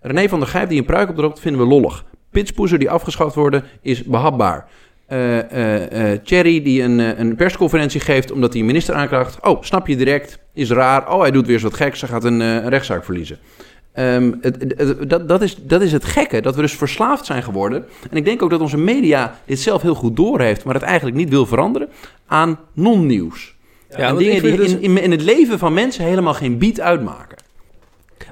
[0.00, 2.04] René van der Gijp die een pruik opdroopt, vinden we lollig.
[2.30, 4.68] Pitspoezer die afgeschaft worden, is behapbaar.
[5.06, 9.38] Eh eh eh Thierry die een, eh, een persconferentie geeft omdat hij een minister aanklaagt.
[9.40, 11.12] Oh, snap je direct, is raar.
[11.12, 13.38] Oh, hij doet weer eens wat geks, hij gaat eh, een rechtszaak verliezen.
[13.94, 17.26] Ehm, het, het- het- dat, dat, is, dat is het gekke, dat we dus verslaafd
[17.26, 17.84] zijn geworden.
[18.10, 21.16] En ik denk ook dat onze media dit zelf heel goed doorheeft, maar het eigenlijk
[21.16, 21.88] niet wil veranderen
[22.26, 23.54] aan non-nieuws.
[23.90, 26.80] Ja, en dingen die dus- in, in, in het leven van mensen helemaal geen bied
[26.80, 27.38] uitmaken.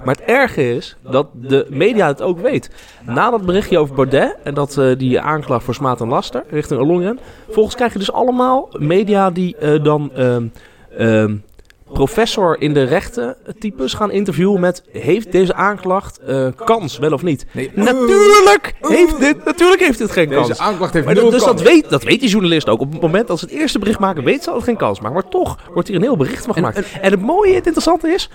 [0.05, 2.71] Maar het erge is dat de media het ook weet.
[3.07, 6.81] Na dat berichtje over Baudet en dat eh, die aanklacht voor smaad en laster richting
[6.81, 7.19] Alongen.
[7.51, 10.47] Volgens krijg je dus allemaal media die eh, dan ehm,
[10.99, 11.35] ehm,
[11.93, 17.23] professor in de rechten types gaan interviewen met heeft deze aanklacht eh, kans, wel of
[17.23, 17.47] niet?
[17.53, 20.49] Nee, Natuurlijk heeft dit, natuurlijk heeft dit geen kans.
[20.49, 21.57] Deze aanklacht heeft Maar nul dat- dus kans.
[21.63, 22.81] dat weet, dat weet die journalist ook.
[22.81, 25.01] Op het moment dat ze het eerste bericht maken, weet ze dat het geen kans
[25.01, 25.15] maakt.
[25.15, 26.77] Maar toch wordt hier een heel bericht van gemaakt.
[27.01, 28.31] En, het mooie, het interessante is...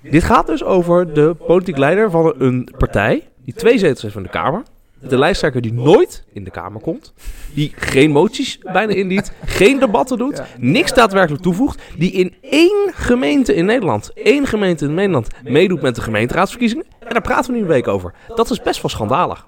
[0.00, 3.28] Dit gaat dus over de politiek leider van een partij...
[3.44, 4.62] die twee zetels heeft in de Kamer.
[5.08, 7.12] De lijsttrekker die nooit in de Kamer komt.
[7.54, 9.32] Die geen moties bijna indient.
[9.44, 10.36] geen debatten doet.
[10.36, 10.46] Ja.
[10.58, 11.82] Niks daadwerkelijk toevoegt.
[11.98, 14.10] Die in één gemeente in Nederland...
[14.14, 16.84] één gemeente in Nederland meedoet met de gemeenteraadsverkiezingen.
[17.00, 18.14] En daar praten we nu een week over.
[18.34, 19.46] Dat is best wel schandalig.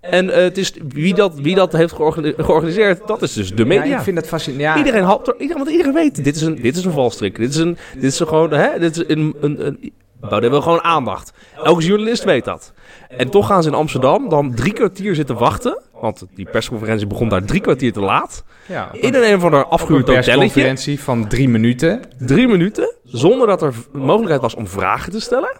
[0.00, 3.56] En eh, het is, wie, dat, wie dat heeft georgani- georganiseerd, dat is dus de
[3.62, 3.96] Ja, media.
[3.96, 4.78] ik vind dat fascinerend.
[4.78, 7.36] Ja, Iedereen haalt er, iedereen, want iedereen weet, dit is een, dit is een valstrik.
[7.36, 10.60] Dit is een, dit is een gewoon, hè, dit is een, een, een Baudet wil
[10.62, 11.32] gewoon aandacht.
[11.64, 12.72] Elke journalist weet dat.
[13.08, 15.82] En toch gaan ze in Amsterdam dan drie kwartier zitten wachten.
[16.00, 18.44] Want die persconferentie begon daar drie kwartier te laat.
[18.66, 18.88] ja.
[18.92, 20.32] In een een van de Op een afgehuurd hotelletje.
[20.32, 22.00] persconferentie van drie minuten.
[22.18, 22.94] Drie minuten.
[23.04, 25.56] Zonder dat er mogelijkheid was om vragen te stellen.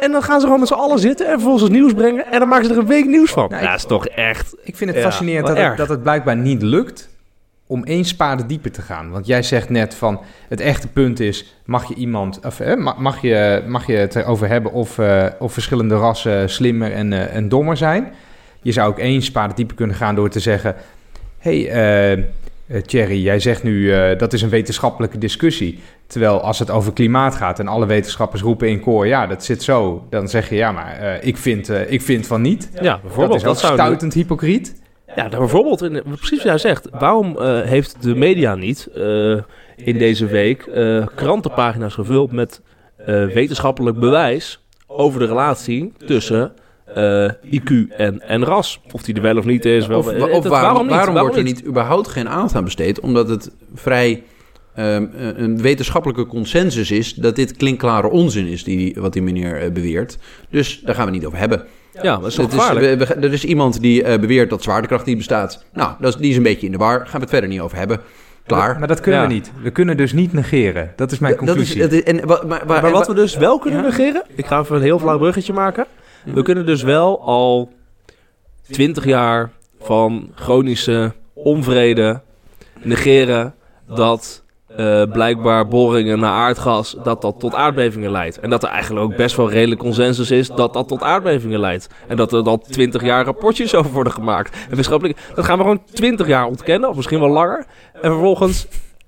[0.00, 2.26] En dan gaan ze gewoon met z'n allen zitten en vervolgens het nieuws brengen.
[2.26, 3.48] En dan maken ze er een week nieuws van.
[3.48, 4.56] Nou, Ja, dat is toch echt...
[4.62, 7.08] Ik vind het Ja, fascinerend dat het, dat het blijkbaar niet lukt
[7.66, 9.10] om één spade dieper te gaan.
[9.10, 13.20] Want jij zegt net van het echte punt is, mag je iemand, of eh, mag
[13.22, 17.48] je, mag je het erover hebben of, eh, of verschillende rassen slimmer en, eh, en
[17.48, 18.12] dommer zijn.
[18.62, 20.74] Je zou ook één spade dieper kunnen gaan door te zeggen,
[21.38, 22.22] hey, eh,
[22.86, 25.78] Thierry, jij zegt nu dat is een wetenschappelijke discussie.
[26.06, 29.62] Terwijl als het over klimaat gaat en alle wetenschappers roepen in koor, ja, dat zit
[29.62, 30.06] zo.
[30.10, 32.70] Dan zeg je, ja, maar ik, vind, ik vind van niet.
[32.74, 33.40] Ja, Dat bijvoorbeeld.
[33.40, 34.82] is ook zou stuitend hypocriet.
[35.16, 36.88] Ja, nou, bijvoorbeeld, in, precies wat jij zegt.
[36.90, 39.36] Waarom eh, heeft de media niet eh,
[39.76, 42.62] in deze week eh, krantenpagina's gevuld met
[43.34, 46.52] wetenschappelijk bewijs over de relatie tussen
[47.44, 48.80] IQ en, en ras?
[48.92, 49.86] Of die er wel of niet is.
[49.86, 50.04] Wel, Of,
[50.48, 50.94] waarom, niet?
[50.94, 51.64] waarom wordt er niet?
[51.64, 53.00] überhaupt geen aandacht aan besteed?
[53.00, 54.22] Omdat het vrij
[54.74, 60.18] ehm, een wetenschappelijke consensus is dat dit klinkklare onzin is, die, wat die meneer beweert.
[60.50, 61.66] Dus daar gaan we het niet over hebben.
[62.02, 65.64] Ja, maar dat is er is iemand die eh, beweert dat zwaartekracht niet bestaat.
[65.72, 66.98] Nou, dat is, die is een beetje in de war.
[67.00, 68.00] Gaan we het verder niet over hebben.
[68.46, 68.78] Klaar.
[68.78, 69.26] Maar dat kunnen Ja.
[69.26, 69.52] we niet.
[69.62, 70.92] We kunnen dus niet negeren.
[70.96, 71.80] Dat is mijn Dat is, conclusie.
[71.80, 73.86] dat is- en, maar, Maar wat we dus wel kunnen Ja.
[73.86, 75.86] negeren, ik ga even een heel flauw bruggetje maken.
[76.24, 77.72] We kunnen dus wel al
[78.70, 82.20] twintig jaar van chronische onvrede
[82.82, 83.54] negeren
[83.94, 84.43] dat
[84.76, 88.40] eh, blijkbaar boringen naar aardgas, dat dat tot aardbevingen leidt.
[88.40, 91.88] En dat er eigenlijk ook best wel redelijk consensus is dat dat tot aardbevingen leidt.
[92.08, 94.54] En dat er al twintig jaar rapportjes over worden gemaakt.
[94.54, 97.66] En wetenschappelijk, dat gaan we gewoon twintig jaar ontkennen, of misschien wel langer.
[97.92, 98.66] En vervolgens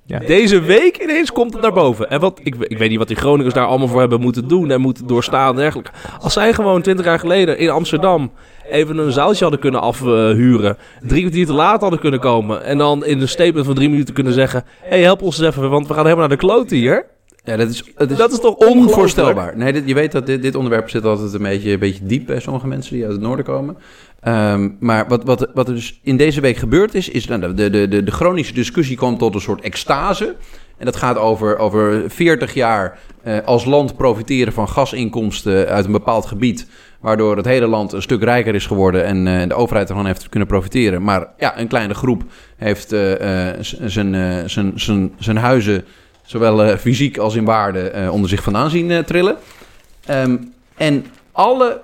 [0.09, 0.19] Ja.
[0.19, 2.11] deze week ineens komt het naar boven.
[2.11, 4.71] En wat, ik, ik weet niet wat die Groningers daar allemaal voor hebben moeten doen
[4.71, 5.91] en moeten doorstaan en dergelijke.
[6.21, 8.31] Als zij gewoon 20 jaar geleden in Amsterdam
[8.71, 13.05] even een zaaltje hadden kunnen afhuren, drie kwartier te laat hadden kunnen komen en dan
[13.05, 15.87] in een statement van drie minuten kunnen zeggen: hé, hey, help ons eens even, want
[15.87, 17.07] we gaan helemaal naar de kloot hier.
[17.45, 19.57] Ja, dat is, het is, Dat is toch onvoorstelbaar?
[19.57, 22.27] Nee, dit, je weet dat dit, dit onderwerp zit altijd een beetje, een beetje diep
[22.27, 23.77] bij sommige mensen die uit het noorden komen.
[24.21, 27.71] Ehm, maar wat, wat, wat er dus in deze week gebeurd is, is nou, de,
[27.71, 30.35] de, de, de chronische discussie kwam tot een soort extase.
[30.77, 35.93] En dat gaat over, over 40 jaar eh, als land profiteren van gasinkomsten uit een
[35.93, 36.67] bepaald gebied.
[37.01, 40.29] Waardoor het hele land een stuk rijker is geworden en eh, de overheid ervan heeft
[40.29, 41.03] kunnen profiteren.
[41.03, 42.23] Maar ja, een kleine groep
[42.57, 43.53] heeft eh,
[45.19, 45.85] zijn huizen
[46.23, 49.37] zowel fysiek als in waarde onder zich vandaan zien trillen.
[50.07, 50.37] Ehm,
[50.77, 51.81] en alle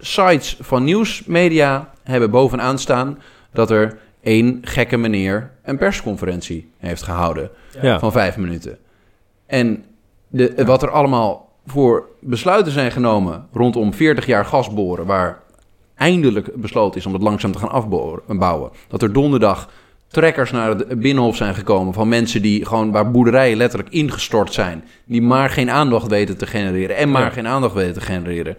[0.00, 3.18] sites van nieuwsmedia hebben bovenaan staan
[3.52, 7.50] dat er één gekke meneer een persconferentie heeft gehouden
[7.82, 7.98] Ja.
[7.98, 8.78] van vijf minuten.
[9.46, 9.84] En
[10.28, 15.42] de, wat er allemaal voor besluiten zijn genomen rondom 40 jaar gasboren, waar
[15.94, 17.70] eindelijk besloten is om het langzaam te gaan
[18.26, 18.70] afbouwen.
[18.88, 19.70] Dat er donderdag
[20.08, 24.84] trekkers naar het binnenhof zijn gekomen van mensen die gewoon waar boerderijen letterlijk ingestort zijn,
[25.04, 27.30] die maar geen aandacht weten te genereren en maar Ja.
[27.30, 28.56] geen aandacht weten te genereren.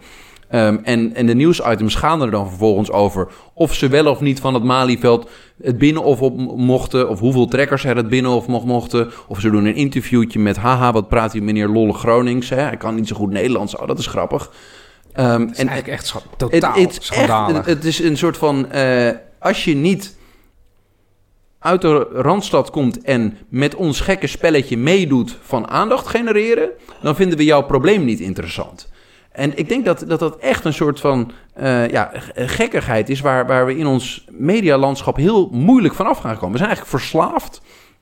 [0.50, 4.40] Ehm, en, en de nieuwsitems gaan er dan vervolgens over of ze wel of niet
[4.40, 5.30] van het Malieveld
[5.64, 9.12] het binnenhof op m- mochten, of hoeveel trekkers er het binnenhof mo- mochten.
[9.28, 12.56] Of ze doen een interviewtje met, haha, wat praat die meneer Lolle Gronings, hè?
[12.62, 14.52] hij kan niet zo goed Nederlands, oh, dat is grappig.
[15.14, 17.66] Ehm, Het is eigenlijk echt scha- totaal het, echt, schandalig.
[17.66, 20.18] het is een soort van, eh, als je niet
[21.60, 26.70] uit de Randstad komt en met ons gekke spelletje meedoet van aandacht genereren,
[27.02, 28.94] dan vinden we jouw probleem niet interessant.
[29.36, 33.48] En ik denk dat dat, dat echt een soort van eh, ja, gekkigheid is waar,
[33.48, 36.52] waar we in ons medialandschap heel moeilijk vanaf gaan komen.
[36.52, 37.62] We zijn eigenlijk verslaafd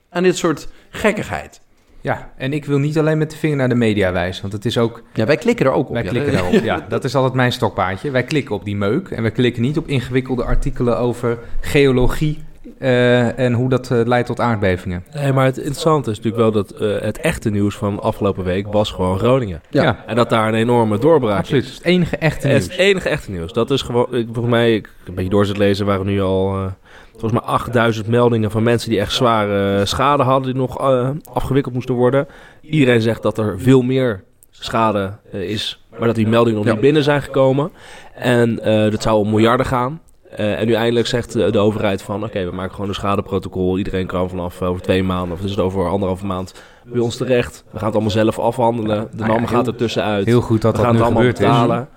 [0.10, 1.62] aan dit soort gekkigheid.
[2.02, 4.66] Ja, en ik wil niet alleen met de vinger naar de media wijzen, want het
[4.66, 5.04] is ook...
[5.14, 5.94] Ja, wij klikken er ook op.
[5.94, 6.10] Wij ja.
[6.10, 6.86] klikken daarop, ja.
[6.90, 8.12] Dat is altijd mijn stokpaardje.
[8.12, 12.44] Wij klikken op die meuk en wij klikken niet op ingewikkelde artikelen over geologie
[12.80, 15.04] eh, en hoe dat eh, leidt tot aardbevingen.
[15.14, 18.68] Nee, maar het interessante is natuurlijk wel dat eh, het echte nieuws van afgelopen week
[18.74, 19.62] was gewoon Groningen.
[19.70, 20.04] Ja.
[20.08, 21.64] En dat daar een enorme doorbraak absoluut.
[21.64, 21.74] is.
[21.74, 22.66] Het enige echte Het nieuws.
[22.68, 23.54] is het enige echte nieuws.
[23.54, 26.54] Dat is gewoon, ik, volgens mij, ik een beetje door zit lezen, waren nu al
[26.56, 26.66] eh,
[27.12, 31.74] volgens mij 8000 meldingen van mensen die echt zware schade hadden, die nog eh, afgewikkeld
[31.74, 32.28] moesten worden.
[32.62, 36.72] Iedereen zegt dat er veel meer schade is, maar dat die meldingen nog Ja.
[36.72, 37.72] niet binnen zijn gekomen.
[38.16, 40.02] En eh, dat zou om miljarden gaan.
[40.36, 42.24] Eh, en nu eindelijk zegt de, de overheid van...
[42.24, 43.78] oké, we maken gewoon een schadeprotocol.
[43.78, 45.38] Iedereen kan vanaf over twee maanden...
[45.38, 47.64] of is het over anderhalve maand bij ons terecht.
[47.72, 49.08] We gaan het allemaal zelf afhandelen.
[49.12, 50.26] De Nou NAM ja, gaat er tussenuit.
[50.26, 51.90] Heel goed dat we dat gaan nu het allemaal betalen.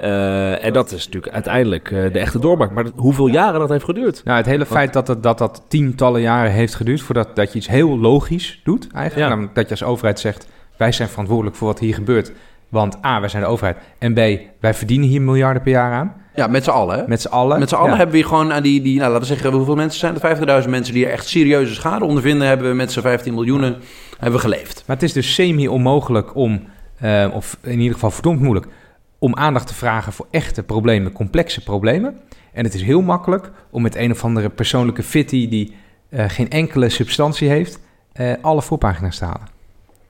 [0.00, 2.70] Eh, en dat is natuurlijk uiteindelijk eh, de echte doorbraak.
[2.70, 4.24] Maar dat- hoeveel jaren dat heeft geduurd?
[4.24, 7.58] Nou, het hele feit dat, het, dat dat tientallen jaren heeft geduurd voordat dat je
[7.58, 9.24] iets heel logisch doet, eigenlijk.
[9.24, 9.28] Ja.
[9.28, 12.32] Namelijk dat je als overheid zegt, wij zijn verantwoordelijk voor wat hier gebeurt.
[12.68, 13.76] Want A, wij zijn de overheid.
[13.98, 14.16] En B,
[14.60, 16.14] wij verdienen hier miljarden per jaar aan.
[16.38, 16.98] Ja, met z'n allen.
[16.98, 17.04] Hè?
[17.06, 17.58] Met z'n allen.
[17.58, 17.96] Met z'n allen Ja.
[17.96, 20.62] hebben we hier gewoon aan die, die nou, laten we zeggen, hoeveel mensen zijn er?
[20.62, 23.76] 50.000 mensen die er echt serieuze schade ondervinden, hebben we met z'n 15 miljoenen
[24.18, 24.82] hebben we geleefd.
[24.86, 26.62] Maar het is dus semi-onmogelijk om,
[26.98, 28.66] eh, of in ieder geval verdomd moeilijk,
[29.18, 32.18] om aandacht te vragen voor echte problemen, complexe problemen.
[32.52, 35.74] En het is heel makkelijk om met een of andere persoonlijke fitty die
[36.08, 37.78] eh, geen enkele substantie heeft,
[38.12, 39.56] eh, alle voorpagina's te halen.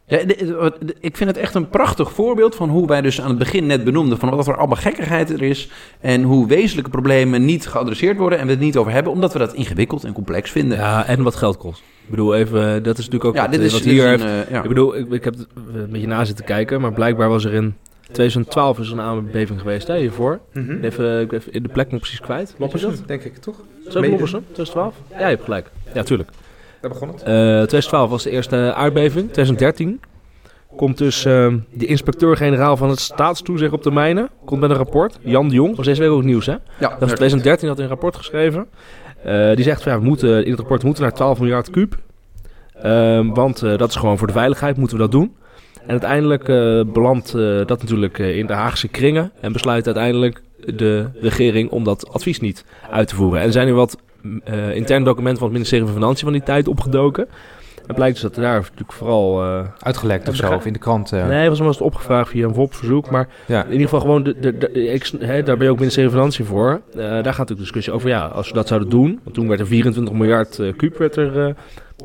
[0.09, 0.19] Ja,
[1.01, 3.85] ik vind het echt een prachtig voorbeeld van hoe wij dus aan het begin net
[3.85, 4.19] benoemden...
[4.19, 5.69] van wat er allemaal gekkigheid er is...
[6.01, 8.39] en hoe wezenlijke problemen niet geadresseerd worden...
[8.39, 10.79] en we het niet over hebben, omdat we dat ingewikkeld en complex vinden.
[10.79, 11.79] Ja, en wat geld kost.
[12.05, 14.03] Ik bedoel, even, dat is natuurlijk ook Ja, wat, dit eh, is, wat dit hier
[14.05, 14.23] is heeft.
[14.23, 14.63] een, eh, ja.
[14.63, 17.53] Ik bedoel, ik, ik heb het een beetje na zitten kijken, maar blijkbaar was er
[17.55, 17.75] in
[18.13, 20.41] 2012 is er een aardbeving geweest, hè, hiervoor.
[20.83, 22.55] Even, ik ben even de plek nog precies kwijt.
[22.59, 23.03] Wat is dat?
[23.07, 23.57] denk ik toch?
[23.89, 24.95] Zo Mede- Loppersen, 2012?
[25.11, 25.71] Ja, je hebt gelijk.
[25.95, 26.31] Ja, tuurlijk.
[26.81, 27.23] Daar begon het.
[27.23, 29.25] Eh 2012 was de eerste aardbeving.
[29.25, 30.01] 2013
[30.77, 34.29] komt dus eh, de inspecteur-generaal van het staatstoezicht op de mijnen.
[34.45, 35.19] Komt met een rapport.
[35.23, 36.53] Jan de Jong, was deze week ook nieuws hè?
[36.53, 38.67] Ja, Dat is 2013 had hij een rapport geschreven.
[39.23, 41.97] Eh, die zegt van ja, we moeten in het rapport moeten naar 12 miljard kuub.
[42.83, 45.37] Ehm, want eh, dat is gewoon voor de veiligheid, moeten we dat doen.
[45.89, 49.33] En uiteindelijk eh, belandt eh, dat natuurlijk eh, in de Haagse kringen.
[49.41, 50.43] En besluit uiteindelijk
[50.75, 53.41] de regering om dat advies niet uit te voeren.
[53.41, 56.33] En er zijn er wat mm, eh, interne documenten van het ministerie van Financiën van
[56.33, 57.29] die tijd opgedoken.
[57.87, 59.43] En blijkt dus dat er daar natuurlijk vooral...
[59.45, 61.13] eh, Uitgelekt of zo, of in de krant.
[61.13, 61.27] eh.
[61.29, 63.11] Nee, was was het opgevraagd via een VOP-verzoek.
[63.11, 63.65] Maar Ja.
[63.65, 65.11] in ieder geval gewoon, de, de, de- ik,
[65.47, 66.81] daar ben je ook ministerie van Financiën voor.
[66.95, 69.21] Daar gaat natuurlijk discussie over, ja, als we dat zouden doen.
[69.23, 71.55] Want toen werd er 24 miljard kuub werd er,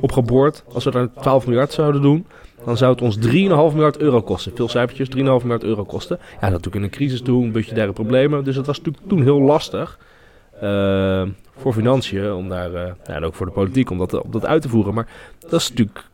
[0.02, 0.64] opgeboord.
[0.74, 2.26] Als we daar 12 miljard zouden doen,
[2.66, 3.32] dan zou het ons 3,5
[3.74, 4.52] miljard euro kosten.
[4.56, 6.18] Veel cijfertjes, 3,5 miljard euro kosten.
[6.22, 8.44] Ja, dat natuurlijk in een crisis toen, budgettaire problemen.
[8.44, 9.98] Dus dat was natuurlijk toen heel lastig.
[11.58, 14.46] Voor financiën, om daar, eh, ja, en ook voor de politiek, om dat, om dat
[14.46, 14.94] uit te voeren.
[14.94, 15.08] Maar
[15.40, 16.06] dat is natuurlijk...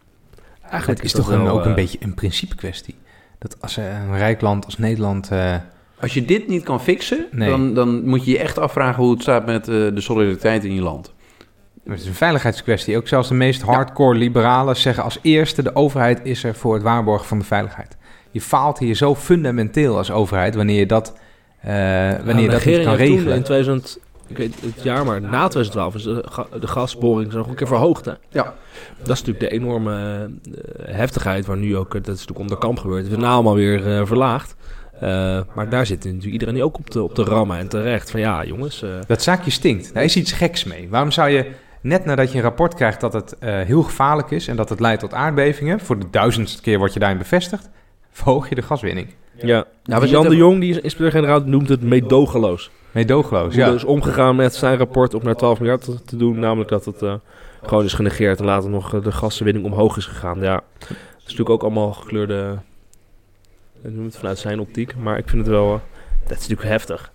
[0.62, 2.96] Eigenlijk Het is toch een, ook een eh, beetje een principe kwestie.
[3.40, 5.32] Dat als een rijk land als Nederland...
[5.32, 5.56] eh,
[6.00, 7.50] Als je dit niet kan fixen, Nee.
[7.50, 10.74] dan, dan moet je je echt afvragen hoe het staat met eh, de solidariteit in
[10.74, 11.14] je land.
[11.84, 12.98] Het is een veiligheidskwestie.
[12.98, 15.64] Ook zelfs de meest hardcore liberalen zeggen als eerste...
[15.64, 17.98] de overheid is er voor het waarborgen van de veiligheid.
[18.32, 20.56] Je faalt hier zo fundamenteel als overheid...
[20.56, 21.14] wanneer je dat,
[21.62, 23.36] eh, wanneer Nou, dat niet kan regelen.
[23.36, 27.48] in 2000, ik weet het jaar, maar na 2012 is de, ga- de gasboring nog
[27.48, 28.06] een keer verhoogd.
[28.06, 28.12] Hè?
[28.30, 28.44] Ja.
[28.98, 32.58] Dat is natuurlijk de enorme eh, heftigheid waar nu ook, eh, dat is natuurlijk onder
[32.58, 34.56] kamp gebeurd, het is nou allemaal weer eh, verlaagd.
[35.00, 38.12] Eh, maar daar zit natuurlijk iedereen die ook op de, op de rammen en terecht.
[38.12, 38.82] Van ja, jongens.
[38.84, 39.94] eh, Dat zaakje stinkt.
[39.94, 40.88] Daar is iets geks mee.
[40.90, 44.48] Waarom zou je, net nadat je een rapport krijgt dat het eh, heel gevaarlijk is...
[44.48, 45.80] en dat het leidt tot aardbevingen...
[45.80, 47.70] voor de duizendste keer word je daarin bevestigd...
[48.12, 49.08] verhoog je de gaswinning.
[49.36, 49.66] ja.
[49.84, 52.72] Nou, we Jan de Jong, die is inspecteur-generaal, noemt het meedogenloos.
[52.92, 53.74] Meedogenloos, ja.
[53.74, 56.40] is omgegaan met zijn rapport om naar 12 miljard te, doen.
[56.40, 57.14] Namelijk dat het eh,
[57.64, 60.40] gewoon is genegeerd en later nog eh, de gaswinning omhoog is gegaan.
[60.42, 60.88] Ja, is
[61.20, 62.58] natuurlijk ook allemaal gekleurde...
[63.84, 65.74] Ik noem het vanuit zijn optiek, maar ik vind het wel...
[65.74, 65.80] eh,
[66.24, 67.12] dat is natuurlijk heftig.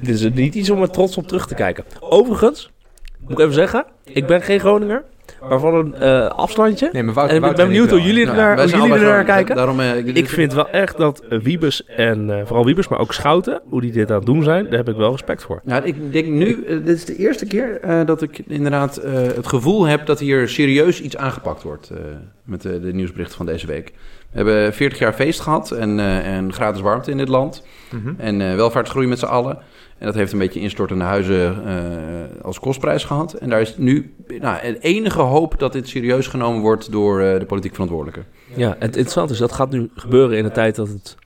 [0.00, 1.84] Dit is niet iets om er trots op terug te kijken.
[2.00, 2.70] Overigens,
[3.18, 5.04] moet ik even zeggen, ik ben geen Groninger,
[5.48, 6.88] maar van een eh, afstandje.
[6.92, 8.96] Nee, maar Wout- En ik ben Wouter benieuwd hoe jullie, Nou, ernaar, hoe zijn jullie
[9.04, 9.56] ernaar kijken.
[9.56, 13.12] Daarom, eh, Ik vind wel echt dat eh, Wiebes en eh, vooral Wiebes, maar ook
[13.12, 15.60] Schouten, hoe die dit aan het doen zijn, daar heb ik wel respect voor.
[15.64, 19.46] Ja, ik denk nu, dit is de eerste keer eh, dat ik inderdaad eh, het
[19.46, 21.96] gevoel heb dat hier serieus iets aangepakt wordt eh,
[22.48, 23.92] met de, de nieuwsberichten van deze week.
[24.30, 27.62] We hebben 40 jaar feest gehad en, eh, en gratis warmte in dit land.
[27.90, 28.14] Mhm.
[28.16, 29.58] En eh, welvaartsgroei met z'n allen.
[29.98, 33.32] En dat heeft een beetje instortende huizen eh, als kostprijs gehad.
[33.32, 37.44] En daar is nu nou, enige hoop dat dit serieus genomen wordt door eh, de
[37.46, 38.24] politiek verantwoordelijken.
[38.54, 41.16] Ja, het interessante is, dat gaat nu gebeuren in de tijd dat het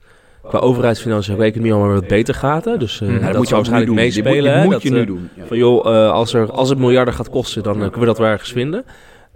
[0.47, 2.65] qua overheidsfinanciën en economie allemaal wat beter gaat.
[2.65, 2.77] Hè?
[2.77, 3.25] Dus eh, Mhm.
[3.25, 4.43] dat, moet zou waarschijnlijk Dit moet, meespelen.
[4.43, 4.63] dit hè?
[4.63, 5.29] moet Dat, je nu doen.
[5.35, 5.45] Ja.
[5.45, 8.27] Van joh, eh, als, er, als het miljarden gaat kosten, dan kunnen we dat wel
[8.27, 8.83] ergens vinden.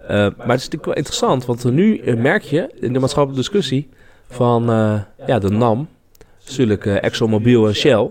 [0.08, 3.50] Eh, maar het is natuurlijk wel interessant, want nu eh, merk je in de maatschappelijke
[3.50, 3.88] discussie
[4.28, 5.88] van eh, ja, de NAM,
[6.46, 8.10] natuurlijk ExxonMobil en Shell,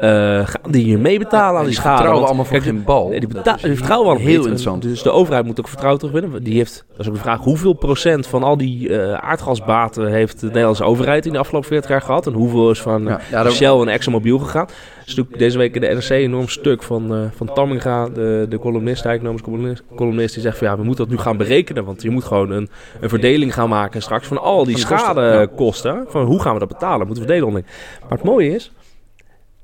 [0.00, 1.88] gaan die hier meebetalen aan die, schade?
[1.96, 3.08] vertrouwen Want, allemaal voor kijk, geen bal.
[3.08, 4.44] Nee, die, Dat beta- is die vertrouwen allemaal heel niet.
[4.46, 4.82] interessant.
[4.82, 6.42] Dus de overheid moet ook vertrouwen terugwinnen.
[6.42, 10.40] Die heeft, dat is ook de vraag, hoeveel procent van al die eh, aardgasbaten heeft
[10.40, 12.26] de Nederlandse overheid in de afgelopen 40 jaar gehad?
[12.26, 14.66] En hoeveel is van eh, Ja, ja, daar- Shell en ExxonMobil gegaan?
[14.66, 18.08] Er is natuurlijk deze week in de NRC een enorm stuk van, eh van Tamminga,
[18.08, 21.20] de, de columnist, de economisch columnist, columnist, die zegt van ja, we moeten dat nu
[21.22, 21.84] gaan berekenen.
[21.84, 22.68] Want je moet gewoon een,
[23.00, 26.04] een verdeling gaan maken straks van al die schadekosten.
[26.08, 27.06] Van hoe gaan we dat betalen?
[27.06, 27.72] Moeten we verdelen onderling.
[28.08, 28.72] Maar het mooie is,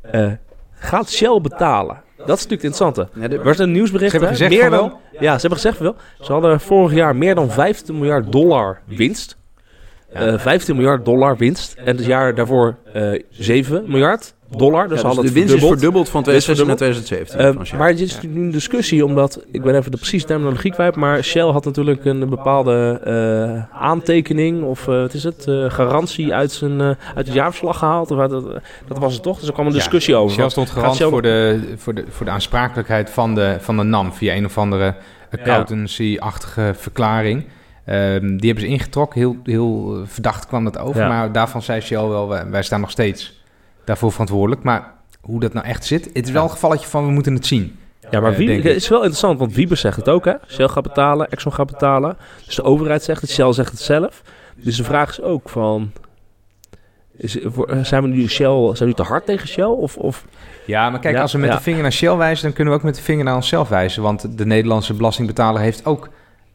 [0.02, 0.32] eh,
[0.72, 2.02] gaat Shell betalen?
[2.16, 3.08] Dat is natuurlijk het interessante.
[3.20, 4.10] Ja, de- Er was een nieuwsbericht.
[4.10, 4.44] Ze hebben hè?
[4.44, 5.20] gezegd meer van dan, wel.
[5.20, 5.96] Ja, ze hebben gezegd van wel.
[6.20, 9.36] Ze hadden vorig jaar meer dan 15 miljard dollar winst.
[10.12, 11.74] Eh 15 miljard dollar winst.
[11.74, 14.88] En het jaar daarvoor eh 7 miljard dollar.
[14.88, 15.80] Dus ja, hadden de het winst is verdubbeld.
[15.80, 17.06] verdubbeld van Winst 2016 naar verdubbeld.
[17.06, 17.38] 2017.
[17.38, 17.78] Eh, van Shell.
[17.78, 20.96] maar het is natuurlijk nu een discussie, omdat ik ben even de precieze terminologie kwijt,
[20.96, 26.34] maar Shell had natuurlijk een bepaalde eh, aantekening of eh, wat is het, eh, garantie
[26.34, 28.10] uit, zijn, eh, uit het jaarverslag gehaald.
[28.10, 28.18] Of
[28.88, 29.38] dat was het toch?
[29.38, 30.34] Dus er kwam een Ja, discussie over.
[30.36, 33.76] Shell stond Gaat garant Shell- voor, de, voor, de, voor de aansprakelijkheid van de, van
[33.76, 34.94] de NAM via een of andere
[35.30, 37.44] accountancy-achtige verklaring.
[37.84, 39.20] Ehm, die hebben ze ingetrokken.
[39.20, 41.00] Heel, heel verdacht kwam dat over.
[41.00, 41.08] Ja.
[41.08, 43.41] Maar daarvan zei Shell wel, wij, wij staan nog steeds
[43.84, 44.62] daarvoor verantwoordelijk.
[44.62, 47.46] Maar hoe dat nou echt zit, het is wel een gevalletje van we moeten het
[47.46, 47.76] zien.
[48.10, 50.34] Ja, maar Eh, wie, het is wel interessant, want Wiebes zegt het ook, hè?
[50.48, 52.16] Shell gaat betalen, Exxon gaat betalen.
[52.46, 54.22] Dus de overheid zegt het, Shell zegt het zelf.
[54.56, 55.92] Dus de vraag is ook van...
[57.16, 57.38] Is,
[57.82, 59.64] zijn we nu Shell, zijn we nu te hard tegen Shell?
[59.64, 60.24] Of, of
[60.66, 61.56] Ja, maar kijk, Ja, als we met ja.
[61.56, 64.02] de vinger naar Shell wijzen, dan kunnen we ook met de vinger naar onszelf wijzen.
[64.02, 66.08] Want de Nederlandse belastingbetaler heeft ook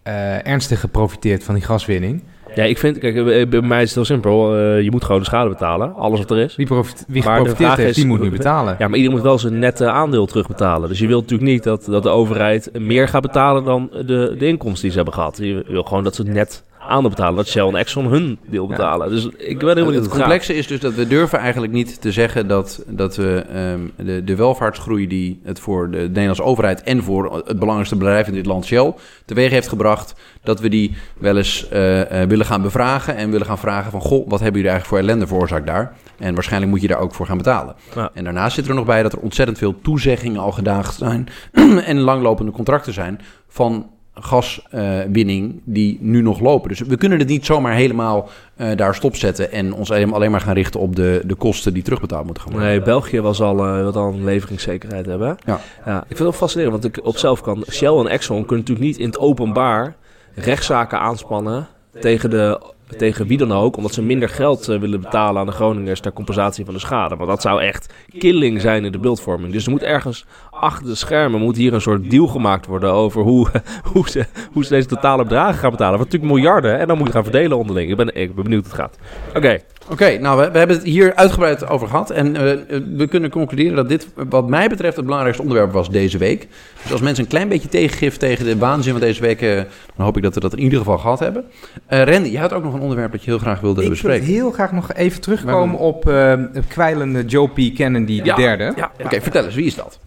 [0.03, 2.23] eh, ernstig geprofiteerd van die gaswinning.
[2.57, 4.55] Ja, ik vind, kijk, eh, bij mij is het heel simpel.
[4.55, 6.55] Eh, je moet gewoon de schade betalen, alles wat er is.
[6.55, 8.75] Wie, profit, wie geprofiteerd heeft, is- die moet nu betalen.
[8.79, 10.89] Ja, maar iedereen moet wel zijn nette aandeel terugbetalen.
[10.89, 14.47] Dus je wilt natuurlijk niet dat, dat de overheid meer gaat betalen dan de, de
[14.47, 15.37] inkomsten die ze hebben gehad.
[15.41, 17.35] Je wil gewoon dat ze net aandeel betalen.
[17.35, 19.09] Dat Shell en Exxon hun deel betalen.
[19.09, 20.19] Dus ik ben helemaal niet Het het complex.
[20.19, 24.23] complexe is dus dat we durven eigenlijk niet te zeggen dat, dat we ehm, de,
[24.23, 28.45] de welvaartsgroei die het voor de Nederlandse overheid en voor het belangrijkste bedrijf in dit
[28.45, 28.93] land Shell
[29.25, 33.45] teweeg heeft gebracht, dat we die wel eens eh, eh, willen gaan bevragen en willen
[33.45, 35.95] gaan vragen van goh, wat hebben jullie eigenlijk voor ellende veroorzaakt daar?
[36.17, 37.75] En waarschijnlijk moet je daar ook voor gaan betalen.
[37.95, 38.09] Ja.
[38.13, 41.27] En daarnaast zit er nog bij dat er ontzettend veel toezeggingen al gedaagd zijn
[41.85, 43.89] en langlopende contracten zijn van
[44.19, 46.69] gaswinning die nu nog lopen.
[46.69, 50.53] Dus we kunnen het niet zomaar helemaal eh, daar stopzetten en ons alleen maar gaan
[50.53, 52.69] richten op de, de kosten die terugbetaald moeten gaan worden.
[52.69, 55.37] Nee, België was al, eh wat al een leveringszekerheid hebben.
[55.45, 55.59] Ja.
[55.85, 55.97] ja.
[55.97, 57.63] Ik vind het wel fascinerend, want ik op zelf kan...
[57.71, 59.95] Shell en Exxon kunnen natuurlijk niet in het openbaar
[60.35, 61.67] rechtszaken aanspannen
[61.99, 62.61] tegen, de,
[62.97, 66.13] tegen wie dan ook, omdat ze minder geld eh, willen betalen aan de Groningers ter
[66.13, 67.15] compensatie van de schade.
[67.15, 69.53] Want dat zou echt killing zijn in de beeldvorming.
[69.53, 70.25] Dus er moet ergens
[70.59, 73.47] achter de schermen moet hier een soort deal gemaakt worden over hoe,
[73.93, 75.97] hoe, ze, hoe ze deze totale bedragen gaan betalen.
[75.97, 77.89] Wat natuurlijk miljarden en dan moet je gaan verdelen onderling.
[77.89, 78.97] Ik ben, ik ben benieuwd hoe het gaat.
[79.35, 82.09] Oké, Oké, nou, we, we hebben het hier uitgebreid over gehad.
[82.09, 86.17] En eh, we kunnen concluderen dat dit, wat mij betreft, het belangrijkste onderwerp was deze
[86.17, 86.47] week.
[86.81, 89.55] Dus als mensen een klein beetje tegengif tegen de waanzin van deze week, eh,
[89.95, 91.45] dan hoop ik dat we dat in ieder geval gehad hebben.
[91.85, 93.89] Eh Randy, jij had ook nog een onderwerp dat je heel graag wilde Ik wil
[93.89, 94.25] bespreken.
[94.25, 97.75] heel graag nog even terugkomen op eh, het kwijlende Joe P.
[97.75, 98.37] Kennedy Ja.
[98.37, 98.71] III.
[98.75, 99.99] ja, Oké, vertel eens, wie is dat?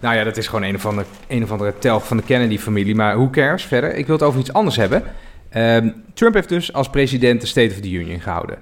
[0.00, 2.94] Nou ja, dat is gewoon een of andere, een of andere telg van de Kennedy-familie.
[2.94, 3.94] Maar who cares verder?
[3.94, 5.02] Ik wil het over iets anders hebben.
[5.48, 8.58] Ehm, Trump heeft dus als president de State of the Union gehouden.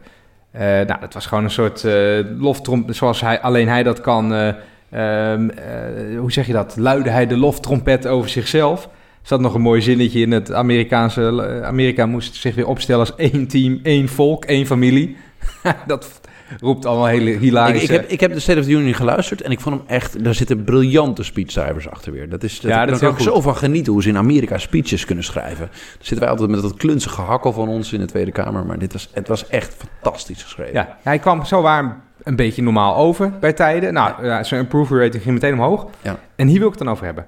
[0.50, 4.34] Eh, nou, dat was gewoon een soort eh loftrom, zoals hij, alleen hij dat kan.
[4.34, 4.48] eh,
[4.90, 6.76] ehm, eh, hoe zeg je dat?
[6.76, 8.84] Luidde hij de loftrompet over zichzelf.
[8.84, 8.90] Er
[9.30, 11.62] zat nog een mooi zinnetje in het Amerikaanse...
[11.64, 15.16] Amerika moest zich weer opstellen als één team, één volk, één familie.
[15.86, 16.20] dat
[16.60, 17.84] roept allemaal hele Ik, hilarische...
[17.84, 20.24] ik, heb, ik heb de State of the Union geluisterd en ik vond hem echt...
[20.24, 22.28] Daar zitten briljante speechcijfers achter weer.
[22.28, 24.58] Dat is, dat, Ja, dat daar kan ik zo van genieten hoe ze in Amerika
[24.58, 25.66] speeches kunnen schrijven.
[25.70, 28.66] Dan zitten wij altijd met dat klunzige hakkel van ons in de Tweede Kamer.
[28.66, 30.74] Maar dit was, het was echt fantastisch geschreven.
[30.74, 33.92] Ja, hij kwam zo waar een beetje normaal over bij tijden.
[33.92, 35.86] Nou, ja, zijn approval rating ging meteen omhoog.
[36.02, 36.18] Ja.
[36.36, 37.26] En hier wil ik het dan over hebben.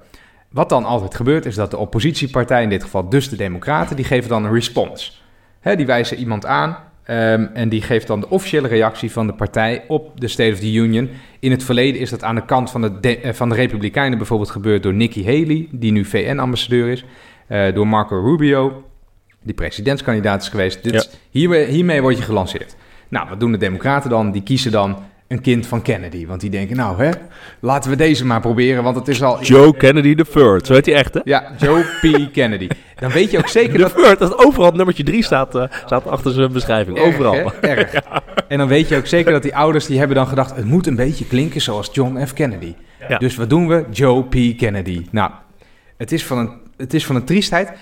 [0.48, 4.04] Wat dan altijd gebeurt, is dat de oppositiepartij, in dit geval dus de Democraten, die
[4.04, 5.24] geven dan een respons.
[5.60, 6.76] Hè, die wijzen iemand aan
[7.06, 10.58] ehm, en die geeft dan de officiële reactie van de partij op de State of
[10.58, 11.08] the Union.
[11.40, 14.18] In het verleden is dat aan de kant van de, de- eh, van de Republikeinen
[14.18, 17.04] bijvoorbeeld gebeurd door Nikki Haley, die nu VN-ambassadeur is,
[17.46, 18.84] eh, door Marco Rubio,
[19.42, 20.82] die presidentskandidaat is geweest.
[20.82, 21.02] Dit, Ja.
[21.30, 22.76] hiermee, hiermee word je gelanceerd.
[23.08, 24.30] Nou, wat doen de Democraten dan?
[24.32, 24.96] Die kiezen dan
[25.28, 26.26] een kind van Kennedy.
[26.26, 27.10] Want die denken, nou hè,
[27.60, 29.42] laten we deze maar proberen, want het is al...
[29.42, 30.66] Joe Kennedy the Third.
[30.66, 31.20] Zo heet hij echt, hè?
[31.24, 32.32] Ja, Joe P.
[32.32, 32.68] Kennedy.
[32.96, 33.94] Dan weet je ook zeker dat...
[33.94, 36.98] Third, dat overal nummertje 3 staat, eh, staat achter zijn beschrijving.
[36.98, 37.34] Erg, overal.
[37.34, 37.68] hè?
[37.68, 37.94] Erg.
[38.48, 40.56] En dan weet je ook zeker dat die ouders, die hebben dan gedacht...
[40.56, 42.32] het moet een beetje klinken zoals John F.
[42.32, 42.74] Kennedy.
[43.08, 43.18] Ja.
[43.18, 43.84] Dus wat doen we?
[43.90, 44.58] Joe P.
[44.58, 45.06] Kennedy.
[45.10, 45.30] Nou,
[45.96, 47.72] het is van een, het is van een triestheid.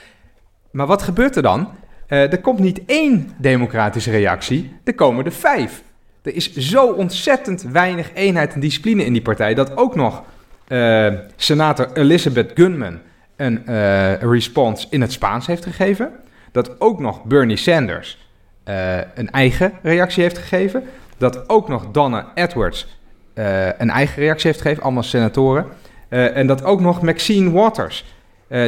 [0.71, 1.69] Maar wat gebeurt er dan?
[2.07, 5.83] Eh, er komt niet één democratische reactie, er komen er vijf.
[6.25, 9.55] Er is zo ontzettend weinig eenheid en discipline in die partij...
[9.55, 10.23] dat ook nog
[10.69, 12.99] eh, senator Elizabeth Gunman
[13.37, 16.11] een eh, respons in het Spaans heeft gegeven.
[16.53, 18.29] Dat ook nog Bernie Sanders
[18.65, 20.83] eh, een eigen reactie heeft gegeven.
[21.19, 22.99] Dat ook nog Donna Edwards
[23.79, 25.67] een eigen reactie heeft gegeven, allemaal senatoren.
[26.09, 28.05] En dat ook nog Maxine Waters,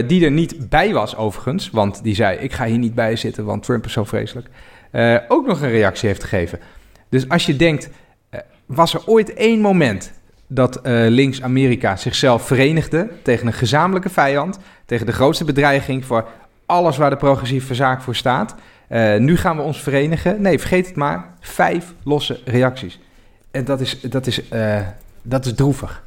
[0.07, 3.45] die er niet bij was overigens, want die zei: Ik ga hier niet bij zitten,
[3.45, 4.49] want Trump is zo vreselijk.
[5.29, 6.59] ook nog een reactie heeft gegeven.
[7.09, 7.89] Dus als je denkt:
[8.31, 10.13] eh, was er ooit één moment
[10.47, 16.29] dat eh, links-Amerika zichzelf verenigde tegen een gezamenlijke vijand, tegen de grootste bedreiging voor
[16.67, 18.55] alles waar de progressieve zaak voor staat?
[18.89, 20.43] Eh, nu gaan we ons verenigen.
[20.43, 21.35] Nee, vergeet het maar.
[21.41, 22.99] Vijf losse reacties.
[23.51, 24.43] En dat is, dat is,
[25.23, 26.05] dat is droevig.